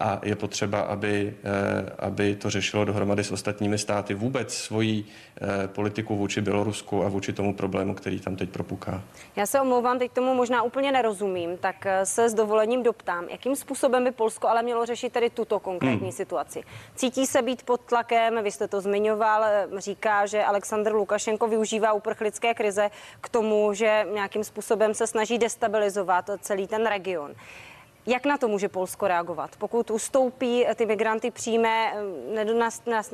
a 0.00 0.20
je 0.22 0.36
potřeba, 0.36 0.80
aby, 0.80 1.36
eh, 1.44 1.92
aby 1.98 2.34
to 2.36 2.50
řešilo 2.50 2.84
dohromady 2.84 3.24
s 3.24 3.32
ostatními 3.32 3.78
státy 3.78 4.14
vůbec 4.14 4.54
svoji 4.54 5.04
eh, 5.04 5.68
politiku 5.68 6.16
vůči 6.16 6.40
Bělorusku 6.40 7.04
a 7.04 7.08
vůči 7.08 7.32
tomu 7.32 7.54
problému, 7.54 7.94
který 7.94 8.20
tam 8.20 8.36
teď 8.36 8.50
propuká. 8.50 9.02
Já 9.36 9.46
se 9.46 9.60
omlouvám, 9.60 9.98
teď 9.98 10.12
tomu 10.12 10.34
možná 10.34 10.62
úplně 10.62 10.92
nerozumím, 10.92 11.56
tak 11.56 11.86
eh, 11.86 12.06
se 12.06 12.28
s 12.28 12.34
dovolením 12.34 12.82
doptám, 12.82 13.24
jakým 13.30 13.56
způsobem 13.56 14.04
by 14.04 14.10
Polsko 14.10 14.48
ale 14.48 14.62
mělo 14.62 14.86
řešit 14.86 15.12
tedy 15.12 15.30
tuto 15.30 15.60
konkrétní 15.60 16.08
hmm. 16.08 16.12
situaci. 16.12 16.62
Cítí 16.94 17.26
se 17.26 17.42
být 17.42 17.62
pod 17.62 17.80
tlakem, 17.80 18.44
vy 18.44 18.50
jste 18.50 18.68
to 18.68 18.80
zmiňoval, 18.80 19.44
říká, 19.78 20.26
že 20.26 20.44
Aleksandr 20.44 20.92
Lukašenko 20.92 21.48
využívá 21.48 21.92
uprchlické 21.92 22.54
krize 22.54 22.90
k 23.20 23.28
tomu, 23.28 23.72
že 23.72 24.06
nějakým 24.12 24.44
způsobem 24.44 24.94
se 24.94 25.06
snaží 25.06 25.38
destabilizovat 25.38 26.30
celý 26.40 26.66
ten 26.66 26.86
region. 26.86 27.34
Jak 28.08 28.26
na 28.26 28.38
to 28.38 28.48
může 28.48 28.68
Polsko 28.68 29.08
reagovat? 29.08 29.50
Pokud 29.58 29.90
ustoupí 29.90 30.66
ty 30.74 30.86
migranty 30.86 31.30
přijme, 31.30 31.92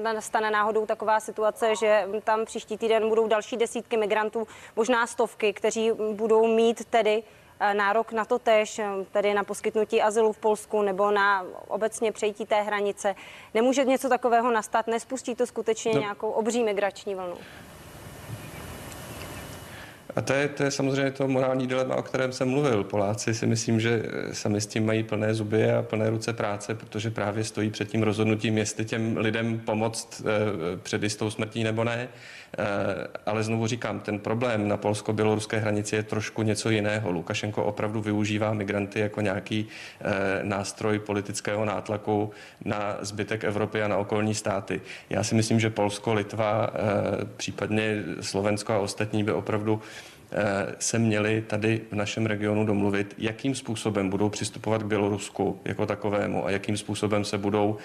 nastane 0.02 0.50
náhodou 0.50 0.86
taková 0.86 1.20
situace, 1.20 1.76
že 1.76 2.08
tam 2.24 2.44
příští 2.44 2.78
týden 2.78 3.08
budou 3.08 3.28
další 3.28 3.56
desítky 3.56 3.96
migrantů, 3.96 4.46
možná 4.76 5.06
stovky, 5.06 5.52
kteří 5.52 5.90
budou 6.12 6.46
mít 6.46 6.84
tedy 6.84 7.22
eh, 7.60 7.74
nárok 7.74 8.12
na 8.12 8.24
to 8.24 8.38
tež, 8.38 8.78
eh, 8.78 8.86
tedy 9.12 9.34
na 9.34 9.44
poskytnutí 9.44 10.02
azylu 10.02 10.32
v 10.32 10.38
Polsku 10.38 10.82
nebo 10.82 11.10
na 11.10 11.44
obecně 11.68 12.12
přejítí 12.12 12.46
té 12.46 12.62
hranice. 12.62 13.14
Nemůže 13.54 13.84
něco 13.84 14.08
takového 14.08 14.50
nastat? 14.50 14.86
Nespustí 14.86 15.34
to 15.34 15.46
skutečně 15.46 15.94
no. 15.94 16.00
nějakou 16.00 16.30
obří 16.30 16.64
migrační 16.64 17.14
vlnu? 17.14 17.36
A 20.16 20.20
to 20.20 20.32
je, 20.32 20.48
to 20.48 20.62
je 20.62 20.70
samozřejmě 20.70 21.10
to 21.10 21.28
morální 21.28 21.66
dilema, 21.66 21.96
o 21.96 22.02
kterém 22.02 22.32
jsem 22.32 22.48
mluvil. 22.48 22.84
Poláci 22.84 23.34
si 23.34 23.46
myslím, 23.46 23.80
že 23.80 24.02
sami 24.32 24.60
s 24.60 24.66
tím 24.66 24.86
mají 24.86 25.02
plné 25.02 25.34
zuby 25.34 25.70
a 25.70 25.82
plné 25.82 26.10
ruce 26.10 26.32
práce, 26.32 26.74
protože 26.74 27.10
právě 27.10 27.44
stojí 27.44 27.70
před 27.70 27.88
tím 27.88 28.02
rozhodnutím, 28.02 28.58
jestli 28.58 28.84
těm 28.84 29.16
lidem 29.16 29.58
pomoct 29.58 30.22
eh, 30.24 30.76
před 30.76 31.02
jistou 31.02 31.30
smrtí 31.30 31.64
nebo 31.64 31.84
ne. 31.84 32.08
Eh, 32.58 32.64
ale 33.26 33.42
znovu 33.42 33.66
říkám, 33.66 34.00
ten 34.00 34.18
problém 34.18 34.68
na 34.68 34.76
polsko-běloruské 34.76 35.58
hranici 35.58 35.96
je 35.96 36.02
trošku 36.02 36.42
něco 36.42 36.70
jiného. 36.70 37.10
Lukašenko 37.10 37.64
opravdu 37.64 38.00
využívá 38.00 38.52
migranty 38.54 39.00
jako 39.00 39.20
nějaký 39.20 39.68
eh, 40.00 40.04
nástroj 40.42 40.98
politického 40.98 41.64
nátlaku 41.64 42.30
na 42.64 42.98
zbytek 43.00 43.44
Evropy 43.44 43.82
a 43.82 43.88
na 43.88 43.96
okolní 43.96 44.34
státy. 44.34 44.80
Já 45.10 45.24
si 45.24 45.34
myslím, 45.34 45.60
že 45.60 45.70
Polsko, 45.70 46.14
Litva, 46.14 46.70
případně 47.36 48.02
Slovensko 48.20 48.72
a 48.72 48.78
ostatní 48.78 49.24
by 49.24 49.32
opravdu 49.32 49.80
se 50.78 50.98
měli 50.98 51.42
tady 51.42 51.80
v 51.90 51.94
našem 51.94 52.26
regionu 52.26 52.66
domluvit, 52.66 53.14
jakým 53.18 53.54
způsobem 53.54 54.10
budou 54.10 54.28
přistupovat 54.28 54.82
k 54.82 54.86
Bělorusku 54.86 55.60
jako 55.64 55.86
takovému 55.86 56.46
a 56.46 56.50
jakým 56.50 56.76
způsobem 56.76 57.24
se 57.24 57.38
budou 57.38 57.76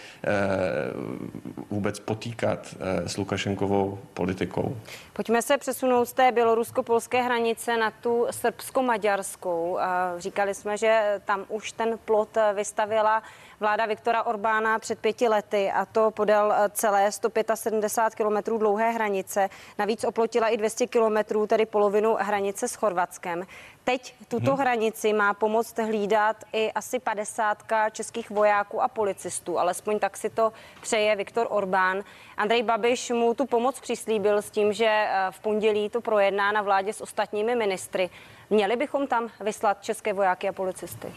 vůbec 1.69 1.99
potýkat 1.99 2.75
s 3.05 3.17
Lukašenkovou 3.17 3.99
politikou. 4.13 4.77
Pojďme 5.13 5.41
se 5.41 5.57
přesunout 5.57 6.05
z 6.05 6.13
té 6.13 6.31
bělorusko-polské 6.31 7.21
hranice 7.21 7.77
na 7.77 7.91
tu 7.91 8.27
srbsko-maďarskou. 8.31 9.77
Říkali 10.17 10.53
jsme, 10.53 10.77
že 10.77 11.21
tam 11.25 11.45
už 11.49 11.71
ten 11.71 11.99
plot 12.05 12.37
vystavila 12.53 13.23
vláda 13.59 13.85
Viktora 13.85 14.23
Orbána 14.23 14.79
před 14.79 14.99
pěti 14.99 15.27
lety 15.27 15.71
a 15.71 15.85
to 15.85 16.11
podél 16.11 16.53
celé 16.69 17.11
175 17.11 18.15
kilometrů 18.15 18.57
dlouhé 18.57 18.91
hranice. 18.91 19.49
Navíc 19.77 20.03
oplotila 20.03 20.47
i 20.47 20.57
200 20.57 20.87
kilometrů, 20.87 21.47
tedy 21.47 21.65
polovinu 21.65 22.15
hranice 22.19 22.67
s 22.67 22.75
Chorvatskem. 22.75 23.43
Teď 23.83 24.13
tuto 24.27 24.51
hmm. 24.51 24.59
hranici 24.59 25.13
má 25.13 25.33
pomoct 25.33 25.77
hlídat 25.77 26.37
i 26.53 26.71
asi 26.71 26.99
50 26.99 27.63
českých 27.91 28.29
vojáků 28.29 28.81
a 28.81 28.87
policistů, 28.87 29.59
alespoň 29.59 29.99
tak 29.99 30.17
si 30.17 30.29
to 30.29 30.53
přeje 30.81 31.15
Viktor 31.15 31.47
Orbán. 31.49 32.03
Andrej 32.37 32.63
Babiš 32.63 33.09
mu 33.09 33.33
tu 33.33 33.45
pomoc 33.45 33.79
přislíbil 33.79 34.37
s 34.37 34.49
tím, 34.49 34.73
že 34.73 34.85
eh, 34.89 35.27
v 35.29 35.39
pondělí 35.39 35.89
to 35.89 36.01
projedná 36.01 36.51
na 36.51 36.61
vládě 36.61 36.93
s 36.93 37.01
ostatními 37.01 37.55
ministry. 37.55 38.09
Měli 38.49 38.75
bychom 38.75 39.07
tam 39.07 39.29
vyslat 39.39 39.83
české 39.83 40.13
vojáky 40.13 40.49
a 40.49 40.53
policisty? 40.53 41.13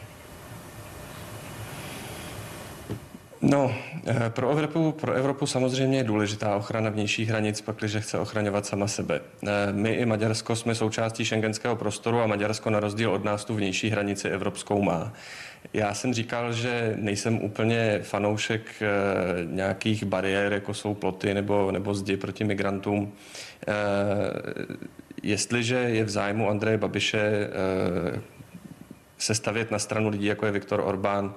No, 3.42 3.74
eh, 4.06 4.30
pro 4.30 4.50
Evropu, 4.50 4.92
pro 4.92 5.12
Evropu 5.12 5.46
samozřejmě 5.46 5.98
je 5.98 6.04
důležitá 6.04 6.56
ochrana 6.56 6.90
vnějších 6.90 7.28
hranic, 7.28 7.60
pakliže 7.60 8.00
chce 8.00 8.18
ochraňovat 8.18 8.66
sama 8.66 8.88
sebe. 8.88 9.20
Eh, 9.46 9.48
my 9.72 9.90
i 9.90 10.06
Maďarsko 10.06 10.56
jsme 10.56 10.74
součástí 10.74 11.24
šengenského 11.24 11.76
prostoru 11.76 12.20
a 12.20 12.26
Maďarsko 12.26 12.70
na 12.70 12.80
rozdíl 12.80 13.10
od 13.10 13.24
nás 13.24 13.44
tu 13.44 13.54
vnější 13.54 13.90
hranici 13.90 14.28
evropskou 14.28 14.82
má. 14.82 15.12
Já 15.72 15.94
jsem 15.94 16.14
říkal, 16.14 16.52
že 16.52 16.94
nejsem 16.96 17.42
úplně 17.42 18.00
fanoušek 18.02 18.62
eh, 18.80 18.86
nějakých 19.44 20.04
bariér, 20.04 20.52
jako 20.52 20.74
jsou 20.74 20.94
ploty 20.94 21.34
nebo, 21.34 21.72
nebo 21.72 21.94
zdi 21.94 22.16
proti 22.16 22.44
migrantům. 22.44 23.12
Jestliže 25.22 25.74
je 25.74 26.04
v 26.04 26.08
zájmu 26.08 26.48
Andreje 26.48 26.78
Babiše 26.78 27.48
se 29.18 29.34
stavět 29.34 29.70
na 29.70 29.78
stranu 29.78 30.08
lidí, 30.08 30.26
jako 30.26 30.46
je 30.46 30.52
Viktor 30.52 30.80
Orbán, 30.84 31.34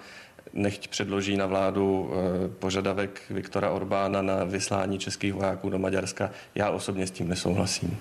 nechť 0.53 0.87
předloží 0.87 1.37
na 1.37 1.45
vládu 1.45 2.11
eh, 2.11 2.47
požadavek 2.47 3.21
Viktora 3.29 3.69
Orbána 3.69 4.21
na 4.21 4.43
vyslání 4.43 4.99
českých 4.99 5.33
vojáků 5.33 5.69
do 5.69 5.79
Maďarska. 5.79 6.31
Já 6.55 6.69
osobně 6.69 7.07
s 7.07 7.11
tím 7.11 7.29
nesouhlasím. 7.29 7.99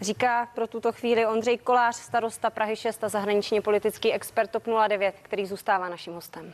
Říká 0.00 0.48
pro 0.54 0.66
tuto 0.66 0.92
chvíli 0.92 1.26
Ondřej 1.26 1.58
Kolář, 1.58 1.96
starosta 1.96 2.50
Prahy 2.50 2.76
6 2.76 3.04
a 3.04 3.08
zahraničně 3.08 3.60
politický 3.60 4.12
expert 4.12 4.50
TOP 4.50 4.62
09, 4.88 5.14
který 5.22 5.46
zůstává 5.46 5.88
naším 5.88 6.12
hostem. 6.12 6.52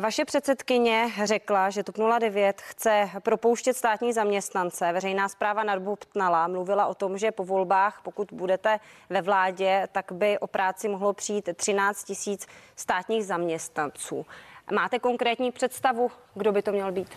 Vaše 0.00 0.24
předsedkyně 0.24 1.08
řekla, 1.24 1.70
že 1.70 1.82
TOP 1.82 1.96
09 2.18 2.60
chce 2.60 3.10
propouštět 3.22 3.74
státní 3.74 4.12
zaměstnance. 4.12 4.92
Veřejná 4.92 5.28
zpráva 5.28 5.62
nadbobtnala, 5.62 6.48
mluvila 6.48 6.86
o 6.86 6.94
tom, 6.94 7.18
že 7.18 7.32
po 7.32 7.44
volbách, 7.44 8.00
pokud 8.02 8.28
budete 8.32 8.80
ve 9.10 9.22
vládě, 9.22 9.88
tak 9.92 10.12
by 10.12 10.38
o 10.38 10.46
práci 10.46 10.88
mohlo 10.88 11.12
přijít 11.12 11.48
13 11.56 12.04
tisíc 12.04 12.46
státních 12.76 13.26
zaměstnanců. 13.26 14.26
Máte 14.74 14.98
konkrétní 14.98 15.52
představu, 15.52 16.10
kdo 16.34 16.52
by 16.52 16.62
to 16.62 16.72
měl 16.72 16.92
být? 16.92 17.08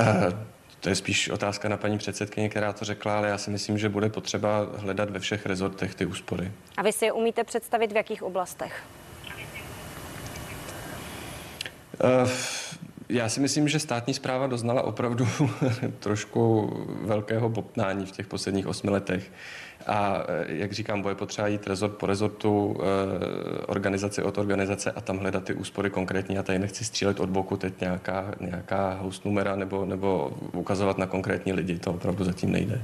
Uh. 0.00 0.53
To 0.84 0.90
je 0.90 0.96
spíš 0.96 1.28
otázka 1.28 1.68
na 1.68 1.76
paní 1.76 1.98
předsedkyně, 1.98 2.48
která 2.48 2.72
to 2.72 2.84
řekla, 2.84 3.16
ale 3.16 3.28
já 3.28 3.38
si 3.38 3.50
myslím, 3.50 3.78
že 3.78 3.88
bude 3.88 4.08
potřeba 4.08 4.66
hledat 4.76 5.10
ve 5.10 5.18
všech 5.18 5.46
rezortech 5.46 5.94
ty 5.94 6.06
úspory. 6.06 6.52
A 6.76 6.82
vy 6.82 6.92
si 6.92 7.04
je 7.04 7.12
umíte 7.12 7.44
představit 7.44 7.92
v 7.92 7.96
jakých 7.96 8.22
oblastech? 8.22 8.82
Uh, 12.22 12.30
já 13.08 13.28
si 13.28 13.40
myslím, 13.40 13.68
že 13.68 13.78
státní 13.78 14.14
zpráva 14.14 14.46
doznala 14.46 14.82
opravdu 14.82 15.28
trošku 15.98 16.72
velkého 17.02 17.48
bobtnání 17.48 18.06
v 18.06 18.10
těch 18.10 18.26
posledních 18.26 18.66
osmi 18.66 18.90
letech. 18.90 19.30
A 19.86 20.22
eh, 20.28 20.44
jak 20.48 20.72
říkám, 20.72 21.02
bude 21.02 21.14
potřeba 21.14 21.48
jít 21.48 21.66
rezort 21.66 21.96
po 21.96 22.06
rezortu, 22.06 22.76
eh, 22.80 23.66
organizaci 23.66 24.22
od 24.22 24.38
organizace 24.38 24.92
a 24.92 25.00
tam 25.00 25.18
hledat 25.18 25.44
ty 25.44 25.54
úspory 25.54 25.90
konkrétní. 25.90 26.34
Já 26.34 26.42
tady 26.42 26.58
nechci 26.58 26.84
střílet 26.84 27.20
od 27.20 27.28
boku 27.28 27.56
teď 27.56 27.80
nějaká, 27.80 28.34
nějaká 28.40 28.94
host 28.94 29.24
numera 29.24 29.56
nebo, 29.56 29.84
nebo 29.84 30.32
ukazovat 30.52 30.98
na 30.98 31.06
konkrétní 31.06 31.52
lidi. 31.52 31.78
To 31.78 31.90
opravdu 31.90 32.24
zatím 32.24 32.52
nejde. 32.52 32.82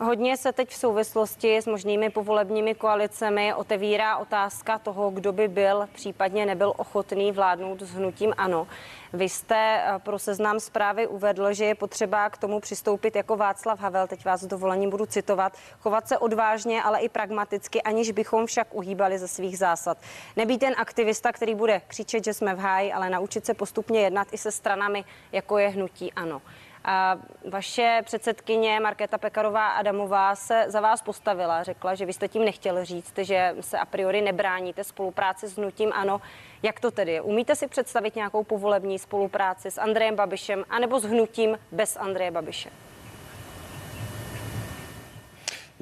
Hodně 0.00 0.36
se 0.36 0.52
teď 0.52 0.68
v 0.70 0.76
souvislosti 0.76 1.56
s 1.56 1.66
možnými 1.66 2.10
povolebními 2.10 2.74
koalicemi 2.74 3.54
otevírá 3.54 4.16
otázka 4.16 4.78
toho, 4.78 5.10
kdo 5.10 5.32
by 5.32 5.48
byl, 5.48 5.88
případně 5.92 6.46
nebyl 6.46 6.72
ochotný 6.76 7.32
vládnout 7.32 7.82
s 7.82 7.94
hnutím 7.94 8.34
ANO. 8.36 8.66
Vy 9.12 9.28
jste 9.28 9.56
eh, 9.56 9.98
pro 9.98 10.18
seznam 10.18 10.60
zprávy 10.60 11.06
uvedl, 11.06 11.52
že 11.52 11.64
je 11.64 11.74
potřeba 11.74 12.30
k 12.30 12.38
tomu 12.38 12.60
přistoupit 12.60 13.16
jako 13.16 13.36
Václav 13.36 13.80
Havel, 13.80 14.06
teď 14.06 14.24
vás 14.24 14.40
s 14.40 14.46
dovolením 14.46 14.90
budu 14.90 15.06
citovat, 15.06 15.52
chovat 15.80 16.08
se 16.08 16.18
odvážně, 16.18 16.82
ale 16.82 17.00
i 17.00 17.08
pragmaticky, 17.08 17.82
aniž 17.82 18.10
bychom 18.10 18.46
však 18.46 18.74
uhýbali 18.74 19.18
ze 19.18 19.28
svých 19.28 19.58
zásad. 19.58 19.98
Nebýt 20.36 20.60
ten 20.60 20.74
aktivista, 20.78 21.32
který 21.32 21.54
bude 21.54 21.80
křičet, 21.86 22.24
že 22.24 22.34
jsme 22.34 22.54
v 22.54 22.58
háji, 22.58 22.92
ale 22.92 23.10
naučit 23.10 23.46
se 23.46 23.54
postupně 23.54 24.00
jednat 24.00 24.28
i 24.32 24.38
se 24.38 24.52
stranami, 24.52 25.04
jako 25.32 25.58
je 25.58 25.68
hnutí 25.68 26.12
ANO. 26.12 26.42
A 26.84 27.16
vaše 27.50 28.02
předsedkyně 28.04 28.80
Markéta 28.80 29.18
Pekarová 29.18 29.68
Adamová 29.68 30.34
se 30.34 30.64
za 30.68 30.80
vás 30.80 31.02
postavila, 31.02 31.62
řekla, 31.62 31.94
že 31.94 32.06
vy 32.06 32.12
jste 32.12 32.28
tím 32.28 32.44
nechtěl 32.44 32.84
říct, 32.84 33.18
že 33.18 33.54
se 33.60 33.78
a 33.78 33.84
priori 33.84 34.22
nebráníte 34.22 34.84
spolupráci 34.84 35.48
s 35.48 35.56
hnutím 35.56 35.92
ANO. 35.92 36.20
Jak 36.62 36.80
to 36.80 36.90
tedy? 36.90 37.20
Umíte 37.20 37.56
si 37.56 37.68
představit 37.68 38.16
nějakou 38.16 38.44
povolební 38.44 38.98
spolupráci 38.98 39.70
s 39.70 39.78
Andrejem 39.78 40.16
Babišem 40.16 40.64
anebo 40.70 41.00
s 41.00 41.04
hnutím 41.04 41.58
bez 41.72 41.96
Andreje 41.96 42.30
Babiše? 42.30 42.70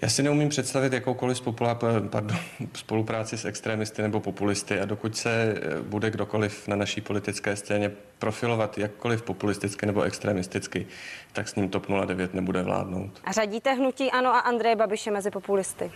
Já 0.03 0.09
si 0.09 0.23
neumím 0.23 0.49
představit 0.49 0.93
jakoukoliv 0.93 1.37
spopula, 1.37 1.75
pardon, 2.11 2.37
spolupráci 2.75 3.39
s 3.39 3.45
extremisty 3.45 4.03
nebo 4.03 4.21
populisty 4.21 4.81
a 4.81 4.85
dokud 4.85 5.17
se 5.17 5.31
eh, 5.31 5.83
bude 5.83 6.11
kdokoliv 6.11 6.69
na 6.69 6.77
naší 6.77 7.01
politické 7.01 7.57
scéně 7.57 7.91
profilovat 8.19 8.79
jakkoliv 8.79 9.23
populisticky 9.23 9.87
nebo 9.87 10.03
extremisticky, 10.03 10.87
tak 11.33 11.49
s 11.49 11.55
ním 11.55 11.69
TOP 11.69 11.87
09 12.07 12.35
nebude 12.35 12.63
vládnout. 12.63 13.21
A 13.25 13.33
řadíte 13.33 13.73
hnutí 13.73 14.11
ANO 14.11 14.35
a 14.35 14.39
Andreje 14.39 14.77
Babiše 14.77 15.11
mezi 15.11 15.31
populisty? 15.31 15.93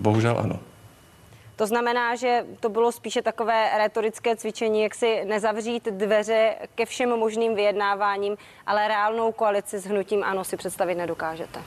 Bohužel 0.00 0.38
ano. 0.38 0.60
To 1.56 1.66
znamená, 1.66 2.16
že 2.16 2.46
to 2.60 2.68
bylo 2.68 2.92
spíše 2.92 3.22
takové 3.22 3.78
retorické 3.78 4.36
cvičení, 4.36 4.82
jak 4.82 4.94
si 4.94 5.24
nezavřít 5.24 5.84
dveře 5.84 6.54
ke 6.74 6.86
všem 6.86 7.10
možným 7.10 7.54
vyjednáváním, 7.54 8.36
ale 8.66 8.88
reálnou 8.88 9.32
koalici 9.32 9.78
s 9.78 9.86
hnutím 9.86 10.24
ano 10.24 10.44
si 10.44 10.56
představit 10.56 10.94
nedokážete. 10.94 11.62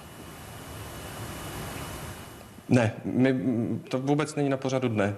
Ne, 2.70 2.94
my, 3.04 3.36
to 3.90 4.00
vůbec 4.00 4.36
není 4.36 4.50
na 4.50 4.58
pořadu 4.58 4.88
dne. 4.88 5.16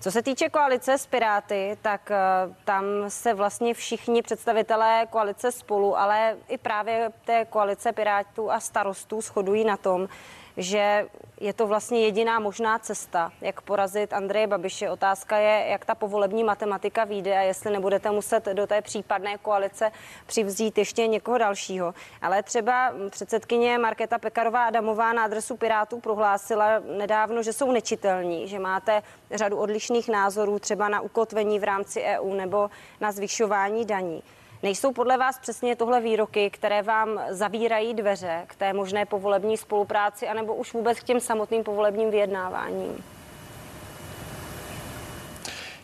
Co 0.00 0.10
se 0.10 0.22
týče 0.22 0.48
koalice 0.48 0.98
s 0.98 1.06
Piráty, 1.06 1.76
tak 1.82 2.10
uh, 2.10 2.54
tam 2.64 2.84
se 3.08 3.34
vlastně 3.34 3.74
všichni 3.74 4.22
představitelé 4.22 5.06
koalice 5.10 5.52
spolu, 5.52 5.98
ale 5.98 6.36
i 6.48 6.58
právě 6.58 7.10
té 7.24 7.44
koalice 7.44 7.92
Pirátů 7.92 8.50
a 8.50 8.60
starostů 8.60 9.20
shodují 9.20 9.64
na 9.64 9.76
tom, 9.76 10.08
že 10.56 11.06
je 11.40 11.52
to 11.52 11.66
vlastně 11.66 12.00
jediná 12.00 12.40
možná 12.40 12.78
cesta, 12.78 13.32
jak 13.40 13.60
porazit 13.60 14.12
Andreje 14.12 14.46
Babiše. 14.46 14.90
Otázka 14.90 15.36
je, 15.36 15.66
jak 15.68 15.84
ta 15.84 15.94
povolební 15.94 16.44
matematika 16.44 17.04
vyjde 17.04 17.38
a 17.38 17.40
jestli 17.40 17.70
nebudete 17.70 18.10
muset 18.10 18.44
do 18.46 18.66
té 18.66 18.82
případné 18.82 19.38
koalice 19.38 19.92
přivzít 20.26 20.78
ještě 20.78 21.06
někoho 21.06 21.38
dalšího. 21.38 21.94
Ale 22.22 22.42
třeba 22.42 22.92
předsedkyně 23.10 23.78
Markéta 23.78 24.18
Pekarová 24.18 24.66
Adamová 24.66 25.12
na 25.12 25.24
adresu 25.24 25.56
Pirátů 25.56 26.00
prohlásila 26.00 26.66
nedávno, 26.96 27.42
že 27.42 27.52
jsou 27.52 27.72
nečitelní, 27.72 28.48
že 28.48 28.58
máte 28.58 29.02
řadu 29.30 29.56
odlišných 29.56 30.08
názorů 30.08 30.58
třeba 30.58 30.88
na 30.88 31.00
ukotvení 31.00 31.58
v 31.58 31.64
rámci 31.64 32.02
EU 32.02 32.34
nebo 32.34 32.70
na 33.00 33.12
zvyšování 33.12 33.84
daní. 33.84 34.22
Nejsou 34.62 34.92
podle 34.92 35.16
vás 35.16 35.38
přesně 35.38 35.76
tohle 35.76 36.00
výroky, 36.00 36.50
které 36.50 36.82
vám 36.82 37.20
zavírají 37.28 37.94
dveře 37.94 38.44
k 38.46 38.54
té 38.54 38.72
možné 38.72 39.06
povolební 39.06 39.56
spolupráci, 39.56 40.28
anebo 40.28 40.54
už 40.54 40.72
vůbec 40.72 41.00
k 41.00 41.04
těm 41.04 41.20
samotným 41.20 41.64
povolebním 41.64 42.10
vyjednáváním? 42.10 43.04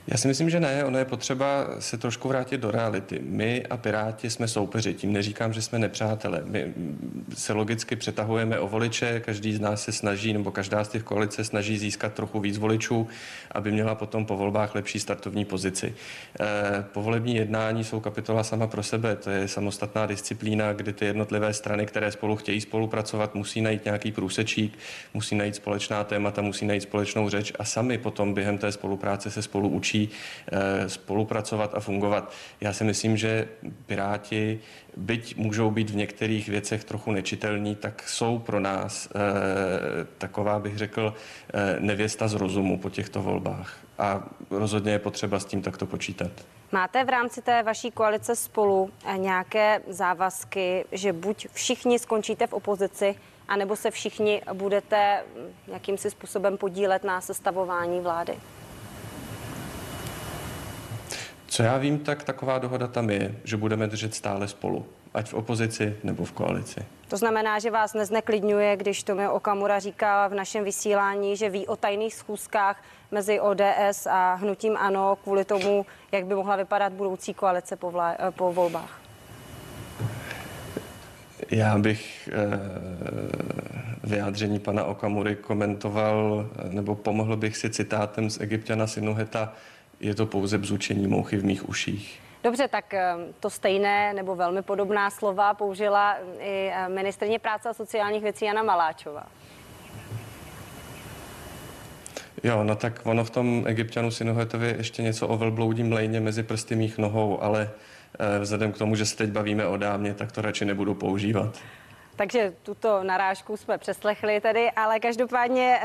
Já 0.07 0.17
si 0.17 0.29
myslím, 0.29 0.51
že 0.51 0.61
ne. 0.61 0.85
Ono 0.85 0.99
je 0.99 1.05
potřeba 1.05 1.67
se 1.79 1.99
trošku 1.99 2.29
vrátit 2.29 2.61
do 2.61 2.71
reality. 2.71 3.21
My 3.23 3.67
a 3.67 3.77
Piráti 3.77 4.31
jsme 4.31 4.49
soupeři. 4.49 4.95
Tím 4.95 5.13
neříkám, 5.13 5.53
že 5.53 5.63
jsme 5.63 5.79
nepřátelé. 5.79 6.43
My 6.45 6.75
se 7.35 7.53
logicky 7.53 7.97
přetahujeme 7.97 8.59
o 8.59 8.69
voliče, 8.69 9.21
každý 9.21 9.55
z 9.55 9.61
nás 9.61 9.83
se 9.83 9.93
snaží, 9.93 10.33
nebo 10.33 10.51
každá 10.51 10.85
z 10.85 10.89
těch 10.89 11.03
koalice 11.03 11.45
snaží 11.45 11.79
získat 11.79 12.15
trochu 12.15 12.41
víc 12.41 12.59
voličů, 12.59 13.09
aby 13.53 13.73
měla 13.73 13.95
potom 13.95 14.27
po 14.27 14.37
volbách 14.37 14.75
lepší 14.75 15.01
startovní 15.01 15.45
pozici. 15.45 15.95
Eh, 16.41 16.85
povolební 16.93 17.37
jednání 17.37 17.85
jsou 17.85 18.01
kapitola 18.01 18.45
sama 18.45 18.67
pro 18.67 18.83
sebe. 18.83 19.17
To 19.17 19.31
je 19.31 19.49
samostatná 19.49 20.07
disciplína, 20.07 20.73
kdy 20.73 20.93
ty 20.93 21.05
jednotlivé 21.05 21.53
strany, 21.53 21.87
které 21.87 22.13
spolu 22.13 22.37
chtějí 22.37 22.61
spolupracovat, 22.61 23.35
musí 23.35 23.61
najít 23.61 23.85
nějaký 23.85 24.13
průsečík, 24.13 24.79
musí 25.15 25.35
najít 25.35 25.55
společná 25.55 26.05
témata, 26.05 26.43
musí 26.43 26.67
najít 26.67 26.83
společnou 26.83 27.29
řeč 27.29 27.53
a 27.59 27.65
sami 27.65 27.99
potom 27.99 28.35
během 28.35 28.59
té 28.59 28.73
spolupráce 28.73 29.31
se 29.31 29.43
spolu 29.43 29.69
učí 29.69 29.90
Eh, 30.53 30.89
spolupracovat 30.89 31.75
a 31.75 31.81
fungovat. 31.81 32.33
Já 32.61 32.73
si 32.73 32.85
myslím, 32.85 33.17
že 33.17 33.49
Piráti, 33.87 34.61
byť 34.97 35.37
můžou 35.37 35.71
být 35.71 35.91
v 35.91 35.97
některých 35.97 36.49
věcech 36.49 36.85
trochu 36.85 37.13
nečitelní, 37.13 37.77
tak 37.77 38.09
jsou 38.09 38.39
pro 38.39 38.61
nás 38.61 39.09
eh, 39.15 40.07
taková, 40.19 40.59
bych 40.59 40.79
řekl, 40.79 41.15
eh, 41.55 41.77
nevěsta 41.81 42.29
z 42.29 42.35
rozumu 42.35 42.79
po 42.79 42.91
těchto 42.91 43.23
volbách. 43.23 43.77
A 43.99 44.29
rozhodně 44.51 44.93
je 44.93 44.99
potřeba 44.99 45.41
s 45.41 45.45
tím 45.45 45.63
takto 45.63 45.87
počítat. 45.87 46.31
Máte 46.73 47.05
v 47.05 47.09
rámci 47.09 47.43
té 47.43 47.63
vaší 47.63 47.91
koalice 47.91 48.37
spolu 48.37 48.91
nějaké 49.17 49.81
závazky, 49.89 50.85
že 50.93 51.13
buď 51.13 51.47
všichni 51.53 51.99
skončíte 51.99 52.47
v 52.47 52.53
opozici, 52.53 53.15
anebo 53.49 53.77
se 53.77 53.91
všichni 53.91 54.43
budete 54.53 55.25
jakýmsi 55.67 56.11
způsobem 56.11 56.57
podílet 56.57 57.05
na 57.05 57.21
sestavování 57.21 58.01
vlády? 58.01 58.35
Co 61.61 61.65
já 61.65 61.79
vím, 61.79 61.99
tak 61.99 62.25
taková 62.25 62.59
dohoda 62.59 62.87
tam 62.87 63.11
je, 63.11 63.35
že 63.45 63.57
budeme 63.57 63.87
držet 63.87 64.15
stále 64.15 64.49
spolu, 64.49 64.87
ať 65.15 65.29
v 65.31 65.35
opozici 65.35 65.97
nebo 66.05 66.25
v 66.25 66.33
koalici. 66.33 66.81
To 67.09 67.17
znamená, 67.17 67.59
že 67.59 67.71
vás 67.71 67.95
nezneklidňuje, 67.95 68.77
když 68.77 69.05
mi 69.15 69.29
Okamura 69.29 69.79
říká 69.79 70.29
v 70.29 70.35
našem 70.35 70.65
vysílání, 70.65 71.37
že 71.37 71.51
ví 71.51 71.67
o 71.67 71.77
tajných 71.77 72.15
schůzkách 72.15 72.83
mezi 73.11 73.41
ODS 73.41 74.07
a 74.11 74.35
hnutím 74.35 74.77
ANO 74.77 75.17
kvůli 75.23 75.45
tomu, 75.45 75.87
jak 76.13 76.27
by 76.27 76.35
mohla 76.35 76.57
vypadat 76.57 76.93
budoucí 76.93 77.35
koalice 77.35 77.77
po, 77.77 77.91
vlá- 77.91 78.17
po 78.31 78.53
volbách. 78.53 79.01
Já 81.51 81.79
bych 81.79 82.29
eh, 82.33 82.59
vyjádření 84.05 84.59
pana 84.59 84.85
Okamury 84.85 85.37
komentoval, 85.37 86.47
nebo 86.71 86.95
pomohl 86.95 87.37
bych 87.37 87.57
si 87.57 87.71
citátem 87.71 88.31
z 88.31 88.41
Egyptiana 88.41 88.87
Sinuheta, 88.87 89.53
je 90.01 90.15
to 90.15 90.27
pouze 90.27 90.59
bzučení 90.59 91.07
mouchy 91.07 91.37
v 91.37 91.45
mých 91.45 91.69
uších. 91.69 92.21
Dobře, 92.45 92.69
tak 92.69 92.95
eh, 92.95 93.15
to 93.41 93.51
stejné 93.51 94.15
nebo 94.15 94.37
velmi 94.37 94.63
podobná 94.63 95.11
slova 95.11 95.55
použila 95.55 96.17
i 96.39 96.71
eh, 96.73 96.89
ministrně 96.89 97.39
práce 97.39 97.69
a 97.69 97.75
sociálních 97.75 98.23
věcí 98.23 98.45
Jana 98.45 98.63
Maláčová. 98.63 99.27
Jo, 102.43 102.65
no 102.65 102.77
tak 102.77 103.01
ono 103.05 103.25
v 103.25 103.31
tom 103.31 103.65
egyptianu 103.67 104.11
Sinuhetovi 104.11 104.75
ještě 104.79 105.03
něco 105.03 105.29
o 105.29 105.37
velbloudím 105.37 105.93
lejně 105.93 106.21
mezi 106.21 106.43
prsty 106.43 106.77
mých 106.77 106.99
nohou, 106.99 107.43
ale 107.43 107.71
eh, 108.19 108.39
vzhledem 108.39 108.73
k 108.73 108.79
tomu, 108.79 108.95
že 108.95 109.07
se 109.07 109.17
teď 109.17 109.31
bavíme 109.31 109.67
o 109.67 109.77
dámě, 109.77 110.15
tak 110.15 110.33
to 110.33 110.43
radši 110.43 110.65
nebudu 110.65 110.95
používat. 110.95 111.59
Takže 112.17 112.53
tuto 112.63 113.05
narážku 113.05 113.57
jsme 113.57 113.79
přeslechli 113.79 114.41
tady, 114.41 114.71
ale 114.71 115.01
každopádně 115.01 115.79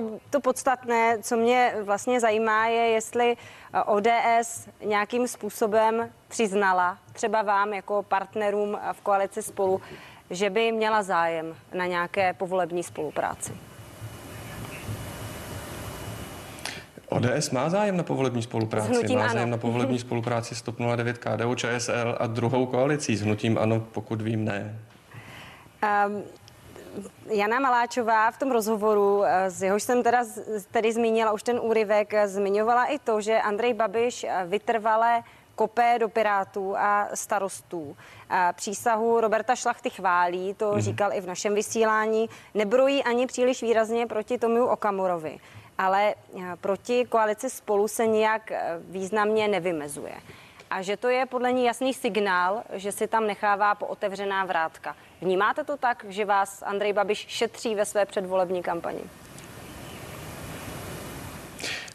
to, 0.00 0.18
to 0.30 0.40
podstatné, 0.40 1.18
co 1.22 1.36
mě 1.36 1.74
vlastně 1.82 2.20
zajímá, 2.20 2.66
je, 2.66 2.88
jestli 2.88 3.36
eh, 3.72 3.82
ODS 3.82 4.68
nějakým 4.84 5.28
způsobem 5.28 6.10
přiznala, 6.28 6.98
třeba 7.12 7.42
vám 7.42 7.72
jako 7.72 8.02
partnerům 8.02 8.78
v 8.92 9.00
koalici 9.00 9.42
spolu, 9.42 9.80
že 10.30 10.50
by 10.50 10.72
měla 10.72 11.02
zájem 11.02 11.56
na 11.74 11.86
nějaké 11.86 12.32
povolební 12.32 12.82
spolupráci. 12.82 13.52
ODS 17.08 17.50
má 17.50 17.70
zájem 17.70 17.96
na 17.96 18.02
povolební 18.02 18.42
spolupráci. 18.42 19.14
má 19.14 19.28
zájem 19.28 19.42
ano. 19.42 19.50
na 19.50 19.56
povolební 19.56 19.98
spolupráci 19.98 20.54
s 20.54 20.62
TOP 20.62 20.76
09, 20.96 21.18
KDU, 21.18 21.54
ČSL 21.54 22.16
a 22.20 22.26
druhou 22.26 22.66
koalicí 22.66 23.16
s 23.16 23.22
hnutím 23.22 23.58
ano, 23.58 23.80
pokud 23.92 24.22
vím, 24.22 24.44
ne. 24.44 24.78
Um, 26.06 26.22
Jana 27.26 27.60
Maláčová 27.60 28.30
v 28.30 28.38
tom 28.38 28.50
rozhovoru, 28.50 29.24
eh, 29.24 29.50
z 29.50 29.62
jehož 29.62 29.82
jsem 29.82 30.02
teda 30.02 30.24
tedy 30.70 30.92
zmínila 30.92 31.32
už 31.32 31.42
ten 31.42 31.60
úryvek, 31.62 32.14
eh, 32.14 32.28
zmiňovala 32.28 32.84
i 32.84 32.98
to, 32.98 33.20
že 33.20 33.40
Andrej 33.40 33.74
Babiš 33.74 34.24
eh, 34.24 34.44
vytrvale 34.46 35.22
kopé 35.54 35.98
do 35.98 36.08
Pirátů 36.08 36.76
a 36.76 37.08
starostů. 37.14 37.96
Přísahu 38.52 39.20
Roberta 39.20 39.56
Šlachty 39.56 39.90
chválí, 39.90 40.54
to 40.54 40.72
mm. 40.72 40.80
říkal 40.80 41.12
i 41.12 41.20
v 41.20 41.26
našem 41.26 41.54
vysílání, 41.54 42.28
nebrojí 42.54 43.04
ani 43.04 43.26
příliš 43.26 43.62
výrazně 43.62 44.06
proti 44.06 44.38
Tomiu 44.38 44.66
Okamurovi, 44.66 45.38
ale 45.78 46.14
proti 46.60 47.04
koalici 47.04 47.50
spolu 47.50 47.88
se 47.88 48.06
nijak 48.06 48.52
významně 48.78 49.48
nevymezuje 49.48 50.14
a 50.70 50.82
že 50.82 50.96
to 50.96 51.08
je 51.08 51.26
podle 51.26 51.52
ní 51.52 51.64
jasný 51.64 51.94
signál, 51.94 52.62
že 52.72 52.92
si 52.92 53.06
tam 53.06 53.26
nechává 53.26 53.74
po 53.74 53.86
otevřená 53.86 54.44
vrátka. 54.44 54.96
Vnímáte 55.20 55.64
to 55.64 55.76
tak, 55.76 56.04
že 56.08 56.24
vás 56.24 56.62
Andrej 56.62 56.92
Babiš 56.92 57.26
šetří 57.28 57.74
ve 57.74 57.84
své 57.84 58.06
předvolební 58.06 58.62
kampani? 58.62 59.00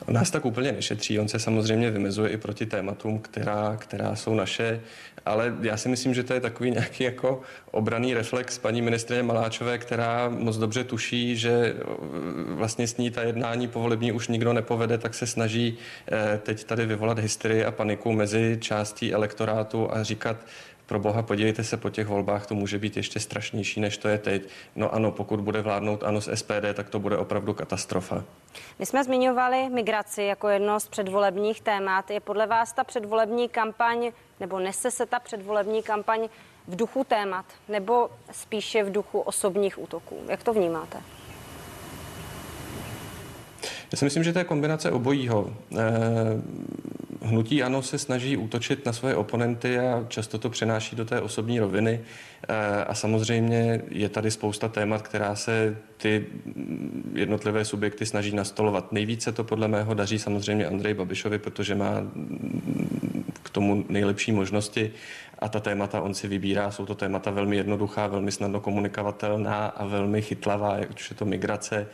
Nás 0.08 0.32
tak 0.32 0.46
úplně 0.46 0.72
nešetří, 0.72 1.20
on 1.20 1.28
se 1.28 1.40
samozřejmě 1.40 1.92
vymezuje 1.92 2.30
i 2.30 2.38
proti 2.38 2.66
tématům, 2.66 3.20
která, 3.20 3.78
která 3.80 4.16
jsou 4.16 4.36
naše, 4.36 4.82
ale 5.26 5.56
já 5.62 5.78
si 5.78 5.90
myslím, 5.90 6.14
že 6.14 6.24
to 6.24 6.34
je 6.34 6.40
takový 6.40 6.72
nějaký 6.72 7.04
jako 7.04 7.42
obraný 7.72 8.14
reflex 8.14 8.58
paní 8.58 8.82
ministrině 8.82 9.24
Maláčové, 9.24 9.78
která 9.78 10.30
moc 10.30 10.58
dobře 10.58 10.84
tuší, 10.84 11.38
že 11.38 11.52
eh, 11.52 11.84
vlastně 12.48 12.88
s 12.88 12.98
ní 12.98 13.12
ta 13.12 13.22
jednání 13.22 13.68
povolební 13.68 14.12
už 14.12 14.28
nikdo 14.28 14.54
nepovede, 14.54 14.98
tak 14.98 15.14
se 15.14 15.28
snaží 15.28 15.78
eh, 16.12 16.40
teď 16.44 16.64
tady 16.64 16.86
vyvolat 16.86 17.20
hysterii 17.20 17.66
a 17.66 17.72
paniku 17.72 18.12
mezi 18.12 18.58
částí 18.62 19.14
elektorátu 19.14 19.94
a 19.94 20.04
říkat, 20.04 20.38
pro 20.92 21.00
boha, 21.00 21.24
podívejte 21.24 21.64
se 21.64 21.78
po 21.78 21.90
těch 21.90 22.08
volbách, 22.08 22.46
to 22.46 22.56
může 22.56 22.80
být 22.80 22.98
ještě 22.98 23.20
strašnější, 23.20 23.80
než 23.80 23.98
to 23.98 24.08
je 24.08 24.18
teď. 24.18 24.48
No 24.76 24.94
ano, 24.94 25.12
pokud 25.12 25.40
bude 25.40 25.62
vládnout 25.62 26.04
ano 26.04 26.22
z 26.22 26.36
SPD, 26.36 26.74
tak 26.74 26.90
to 26.90 27.00
bude 27.00 27.18
opravdu 27.18 27.54
katastrofa. 27.54 28.24
My 28.80 28.86
jsme 28.86 29.04
zmiňovali 29.04 29.70
migraci 29.70 30.24
jako 30.24 30.50
jedno 30.50 30.80
z 30.80 30.88
předvolebních 30.88 31.62
témat. 31.62 32.12
Je 32.12 32.20
podle 32.20 32.48
vás 32.48 32.74
ta 32.74 32.84
předvolební 32.84 33.50
kampaň, 33.50 34.12
nebo 34.40 34.60
nese 34.60 34.92
se 34.92 35.06
ta 35.06 35.20
předvolební 35.20 35.84
kampaň 35.84 36.30
v 36.68 36.76
duchu 36.76 37.04
témat, 37.04 37.46
nebo 37.70 38.10
spíše 38.32 38.84
v 38.84 38.92
duchu 38.92 39.20
osobních 39.20 39.80
útoků? 39.80 40.18
Jak 40.28 40.44
to 40.44 40.54
vnímáte? 40.54 40.98
Já 43.92 43.98
si 43.98 44.06
myslím, 44.06 44.24
že 44.24 44.34
to 44.34 44.40
je 44.40 44.46
kombinace 44.46 44.92
obojího. 44.92 45.54
Hnutí 47.24 47.64
ano 47.64 47.82
se 47.82 47.98
snaží 47.98 48.38
útočit 48.38 48.86
na 48.86 48.94
svoje 48.94 49.16
oponenty 49.16 49.80
a 49.80 50.06
často 50.08 50.38
to 50.38 50.50
přenáší 50.50 50.96
do 50.96 51.06
té 51.06 51.22
osobní 51.22 51.60
roviny. 51.60 52.00
Eh, 52.50 52.84
a 52.84 52.94
samozřejmě 52.94 53.82
je 53.90 54.10
tady 54.10 54.32
spousta 54.32 54.68
témat, 54.68 55.02
která 55.02 55.36
se 55.36 55.78
ty 55.98 56.26
jednotlivé 57.14 57.66
subjekty 57.66 58.06
snaží 58.06 58.36
nastolovat. 58.36 58.92
Nejvíce 58.92 59.32
to 59.32 59.44
podle 59.44 59.68
mého 59.68 59.94
daří 59.94 60.20
samozřejmě 60.20 60.66
Andrej 60.66 60.94
Babišovi, 60.94 61.40
protože 61.40 61.76
má 61.76 61.92
k 63.44 63.50
tomu 63.50 63.86
nejlepší 63.90 64.32
možnosti 64.32 64.92
a 65.40 65.50
ta 65.50 65.60
témata 65.60 66.02
on 66.02 66.14
si 66.14 66.28
vybírá. 66.28 66.72
Jsou 66.72 66.86
to 66.86 66.96
témata 66.96 67.32
velmi 67.32 67.58
jednoduchá, 67.58 68.08
velmi 68.08 68.32
snadno 68.32 68.60
komunikovatelná 68.60 69.66
a 69.66 69.86
velmi 69.86 70.22
chytlavá, 70.22 70.78
jak 70.78 70.90
už 70.90 71.10
je 71.10 71.16
to 71.16 71.26
migrace, 71.26 71.88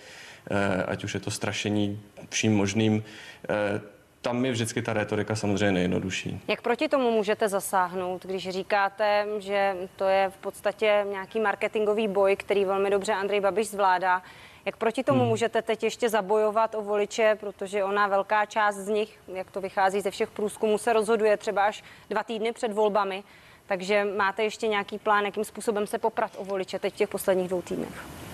Eh, 0.52 0.84
ať 0.84 1.04
už 1.04 1.14
je 1.14 1.20
to 1.20 1.32
strašení 1.32 2.00
vším 2.30 2.56
možným 2.56 3.04
eh, 3.04 3.82
tam 4.28 4.46
je 4.46 4.52
vždycky 4.52 4.82
ta 4.82 4.94
retorika 4.94 5.36
samozřejmě 5.36 5.72
nejjednodušší. 5.72 6.42
Jak 6.48 6.62
proti 6.62 6.88
tomu 6.88 7.12
můžete 7.12 7.50
zasáhnout, 7.50 8.26
když 8.26 8.50
říkáte, 8.50 9.26
že 9.40 9.76
to 9.96 10.04
je 10.06 10.30
v 10.30 10.38
podstatě 10.38 11.06
nějaký 11.10 11.40
marketingový 11.40 12.08
boj, 12.08 12.36
který 12.36 12.66
velmi 12.66 12.90
dobře 12.90 13.14
Andrej 13.14 13.42
Babiš 13.42 13.68
zvládá? 13.68 14.22
Jak 14.66 14.78
proti 14.78 15.04
tomu 15.04 15.20
hmm. 15.20 15.30
můžete 15.30 15.62
teď 15.62 15.84
ještě 15.84 16.10
zabojovat 16.10 16.76
o 16.76 16.82
voliče, 16.82 17.38
protože 17.40 17.84
ona 17.84 18.08
velká 18.08 18.46
část 18.46 18.76
z 18.76 18.88
nich, 18.88 19.20
jak 19.28 19.52
to 19.52 19.62
vychází 19.62 20.02
ze 20.02 20.12
všech 20.12 20.30
průzkumů, 20.30 20.78
se 20.78 20.94
rozhoduje 20.94 21.38
třeba 21.38 21.66
až 21.66 21.84
dva 22.10 22.24
týdny 22.24 22.52
před 22.52 22.74
volbami. 22.74 23.24
Takže 23.66 24.06
máte 24.18 24.44
ještě 24.44 24.68
nějaký 24.68 25.00
plán, 25.00 25.26
jakým 25.26 25.44
způsobem 25.44 25.88
se 25.88 25.98
poprat 25.98 26.32
o 26.38 26.46
voliče 26.46 26.80
teď 26.80 26.94
v 26.94 26.98
těch 26.98 27.10
posledních 27.10 27.48
dvou 27.48 27.62
týdnech? 27.62 28.27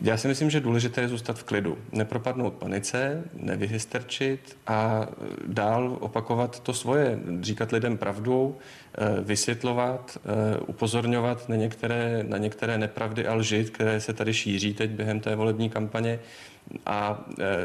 Já 0.00 0.16
si 0.16 0.28
myslím, 0.28 0.50
že 0.50 0.60
důležité 0.60 1.00
je 1.00 1.08
zůstat 1.08 1.38
v 1.38 1.44
klidu, 1.44 1.78
nepropadnout 1.92 2.54
panice, 2.54 3.24
nevyhysterčit 3.34 4.56
a 4.66 5.06
dál 5.46 5.96
opakovat 6.00 6.60
to 6.60 6.72
svoje, 6.72 7.18
říkat 7.40 7.72
lidem 7.72 7.98
pravdu, 7.98 8.56
eh, 8.56 9.20
vysvětlovat, 9.20 10.18
eh, 10.18 10.58
upozorňovat 10.66 11.48
na 11.48 11.56
některé, 11.56 12.24
na 12.28 12.38
některé 12.38 12.78
nepravdy 12.78 13.26
a 13.26 13.34
lži, 13.34 13.64
které 13.64 14.00
se 14.00 14.12
tady 14.12 14.34
šíří 14.34 14.74
teď 14.74 14.90
během 14.90 15.20
té 15.20 15.36
volební 15.36 15.70
kampaně 15.70 16.18
a 16.86 17.24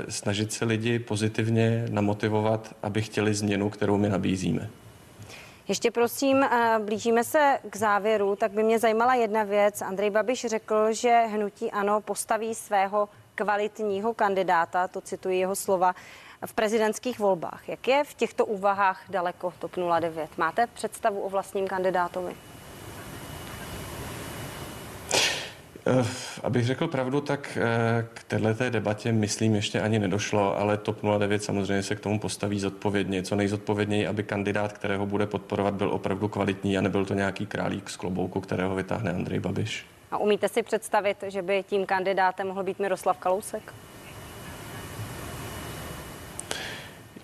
snažit 0.10 0.54
se 0.54 0.66
lidi 0.66 1.00
pozitivně 1.00 1.86
namotivovat, 1.90 2.76
aby 2.84 3.02
chtěli 3.02 3.34
změnu, 3.34 3.70
kterou 3.70 3.98
my 3.98 4.10
nabízíme. 4.10 4.70
Ještě 5.70 5.92
prosím, 5.92 6.44
eh, 6.44 6.80
blížíme 6.80 7.24
se 7.24 7.60
k 7.70 7.76
závěru, 7.76 8.36
tak 8.36 8.52
by 8.52 8.64
mě 8.64 8.80
zajímala 8.80 9.14
jedna 9.14 9.44
věc. 9.44 9.82
Andrej 9.82 10.10
Babiš 10.10 10.46
řekl, 10.46 10.94
že 10.94 11.26
hnutí 11.28 11.72
ano 11.72 12.02
postaví 12.02 12.56
svého 12.56 13.10
kvalitního 13.36 14.14
kandidáta, 14.14 14.88
to 14.88 15.02
cituji 15.02 15.40
jeho 15.40 15.56
slova, 15.56 15.96
v 16.46 16.54
prezidentských 16.54 17.20
volbách. 17.20 17.70
Jak 17.70 17.88
je 17.88 18.04
v 18.04 18.14
těchto 18.14 18.46
úvahách 18.46 19.04
daleko 19.10 19.54
TOP 19.60 19.72
09? 20.00 20.38
Máte 20.38 20.68
představu 20.68 21.22
o 21.22 21.30
vlastním 21.30 21.68
kandidátovi? 21.68 22.36
Eh, 25.14 25.79
abych 26.44 26.66
řekl 26.66 26.88
pravdu, 26.88 27.22
tak 27.22 27.58
eh, 27.62 28.08
k 28.14 28.24
této 28.24 28.70
debatě 28.70 29.12
myslím 29.12 29.56
ještě 29.56 29.82
ani 29.82 30.00
nedošlo, 30.00 30.58
ale 30.58 30.78
TOP 30.78 30.98
09 31.18 31.44
samozřejmě 31.44 31.84
se 31.84 31.96
k 31.96 32.00
tomu 32.00 32.20
postaví 32.20 32.60
zodpovědně, 32.60 33.24
co 33.24 33.36
nejzodpovědněji, 33.36 34.08
aby 34.08 34.24
kandidát, 34.24 34.74
kterého 34.74 35.06
bude 35.06 35.26
podporovat, 35.26 35.74
byl 35.74 35.90
opravdu 35.92 36.28
kvalitní 36.28 36.78
a 36.78 36.82
nebyl 36.82 37.06
to 37.06 37.14
nějaký 37.14 37.46
králík 37.46 37.90
z 37.90 37.98
klobouku, 37.98 38.42
kterého 38.42 38.76
vytáhne 38.76 39.14
Andrej 39.14 39.40
Babiš. 39.40 39.86
A 40.12 40.18
umíte 40.18 40.50
si 40.50 40.64
představit, 40.64 41.24
že 41.28 41.42
by 41.42 41.64
tím 41.64 41.86
kandidátem 41.86 42.48
mohl 42.48 42.64
být 42.64 42.80
Miroslav 42.80 43.18
Kalousek? 43.18 43.74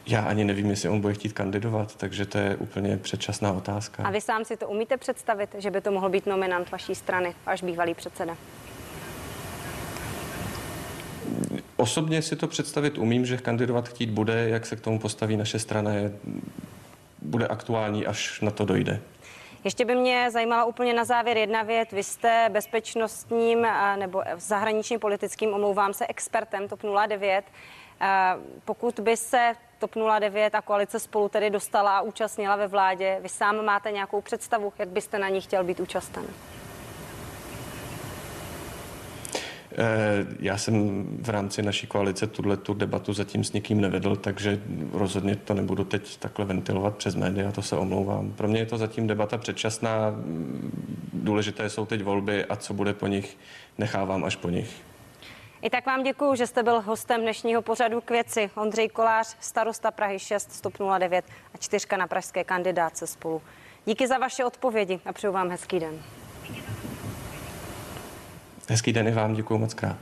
Já 0.08 0.22
ani 0.22 0.44
nevím, 0.44 0.70
jestli 0.70 0.90
on 0.90 1.02
bude 1.02 1.14
chtít 1.14 1.34
kandidovat, 1.34 1.96
takže 1.96 2.26
to 2.26 2.38
je 2.38 2.56
úplně 2.56 2.98
předčasná 2.98 3.54
otázka. 3.54 4.04
A 4.04 4.12
vy 4.12 4.22
sám 4.22 4.46
si 4.46 4.58
to 4.58 4.68
umíte 4.68 4.98
představit, 4.98 5.56
že 5.58 5.72
by 5.72 5.82
to 5.82 5.92
mohl 5.92 6.10
být 6.10 6.26
nominant 6.26 6.72
vaší 6.72 6.96
strany, 6.96 7.36
váš 7.46 7.64
bývalý 7.64 7.94
předseda? 7.94 8.38
Osobně 11.86 12.22
si 12.22 12.36
to 12.36 12.48
představit 12.48 12.98
umím, 12.98 13.26
že 13.26 13.38
kandidovat 13.38 13.90
chtít 13.90 14.10
bude, 14.10 14.50
jak 14.50 14.66
se 14.66 14.76
k 14.76 14.82
tomu 14.82 15.00
postaví 15.00 15.38
naše 15.38 15.60
strana, 15.60 15.94
je, 15.94 16.12
bude 17.22 17.48
aktuální, 17.48 18.06
až 18.06 18.42
na 18.42 18.52
to 18.52 18.66
dojde. 18.66 19.02
Ještě 19.64 19.86
by 19.86 19.96
mě 19.96 20.32
zajímala 20.32 20.66
úplně 20.66 20.94
na 20.94 21.04
závěr 21.04 21.38
jedna 21.38 21.64
věc. 21.64 21.90
Vy 21.92 22.04
jste 22.04 22.50
bezpečnostním 22.52 23.68
nebo 23.96 24.24
zahraničním 24.38 25.00
politickým, 25.00 25.54
omlouvám 25.54 25.94
se, 25.94 26.08
expertem 26.08 26.68
TOP 26.68 26.80
09. 27.08 27.46
Pokud 28.66 29.00
by 29.00 29.18
se 29.18 29.54
TOP 29.80 29.92
09 30.20 30.56
a 30.56 30.62
koalice 30.62 31.00
spolu 31.00 31.30
tedy 31.30 31.50
dostala 31.50 31.98
a 31.98 32.02
účastnila 32.02 32.56
ve 32.56 32.68
vládě, 32.68 33.18
vy 33.22 33.30
sám 33.30 33.66
máte 33.66 33.92
nějakou 33.92 34.22
představu, 34.22 34.74
jak 34.80 34.90
byste 34.90 35.20
na 35.20 35.30
ní 35.30 35.42
chtěl 35.42 35.64
být 35.64 35.80
účasten? 35.80 36.26
Eh, 39.36 39.65
já 40.40 40.58
jsem 40.58 41.06
v 41.22 41.30
rámci 41.30 41.62
naší 41.62 41.88
koalice 41.88 42.28
tuhle 42.28 42.58
tu 42.58 42.74
debatu 42.74 43.14
zatím 43.14 43.44
s 43.44 43.54
nikým 43.54 43.82
nevedl, 43.82 44.16
takže 44.16 44.62
rozhodně 44.92 45.36
to 45.36 45.54
nebudu 45.54 45.84
teď 45.84 46.18
takhle 46.18 46.46
ventilovat 46.46 46.96
přes 46.96 47.16
média, 47.16 47.52
to 47.52 47.62
se 47.62 47.78
omlouvám. 47.78 48.32
Pro 48.32 48.48
mě 48.48 48.60
je 48.60 48.66
to 48.66 48.78
zatím 48.78 49.08
debata 49.08 49.38
předčasná, 49.38 50.16
důležité 51.14 51.70
jsou 51.70 51.86
teď 51.86 52.04
volby 52.04 52.46
a 52.46 52.56
co 52.56 52.74
bude 52.74 52.94
po 52.94 53.08
nich, 53.08 53.38
nechávám 53.78 54.24
až 54.24 54.36
po 54.36 54.50
nich. 54.50 54.82
I 55.62 55.70
tak 55.70 55.86
vám 55.86 56.04
děkuji, 56.04 56.36
že 56.36 56.48
jste 56.48 56.64
byl 56.64 56.82
hostem 56.82 57.22
dnešního 57.22 57.62
pořadu 57.62 58.02
k 58.02 58.12
věci. 58.12 58.50
Ondřej 58.56 58.90
Kolář, 58.90 59.36
starosta 59.40 59.92
Prahy 59.92 60.20
6, 60.20 60.52
stop 60.52 60.74
09 61.00 61.26
a 61.54 61.58
čtyřka 61.58 61.98
na 61.98 62.08
pražské 62.08 62.44
kandidáce 62.44 63.08
spolu. 63.08 63.42
Díky 63.86 64.08
za 64.08 64.18
vaše 64.18 64.46
odpovědi 64.46 65.00
a 65.06 65.14
přeju 65.14 65.34
vám 65.34 65.50
hezký 65.50 65.80
den. 65.80 66.00
Hezký 68.70 68.94
den 68.94 69.08
i 69.08 69.12
vám, 69.12 69.34
děkuji 69.34 69.58
moc 69.58 69.74
krát. 69.74 69.98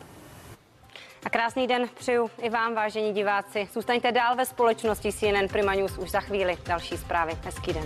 A 1.26 1.30
krásný 1.30 1.68
den 1.68 1.90
přeju 2.00 2.32
i 2.42 2.50
vám, 2.50 2.76
vážení 2.76 3.14
diváci. 3.14 3.68
Zůstaňte 3.74 4.12
dál 4.12 4.36
ve 4.36 4.46
společnosti 4.46 5.14
CNN 5.14 5.48
Prima 5.52 5.74
News 5.74 5.98
už 5.98 6.12
za 6.12 6.20
chvíli. 6.20 6.58
Další 6.68 6.98
zprávy. 6.98 7.34
Hezký 7.44 7.74
den. 7.74 7.86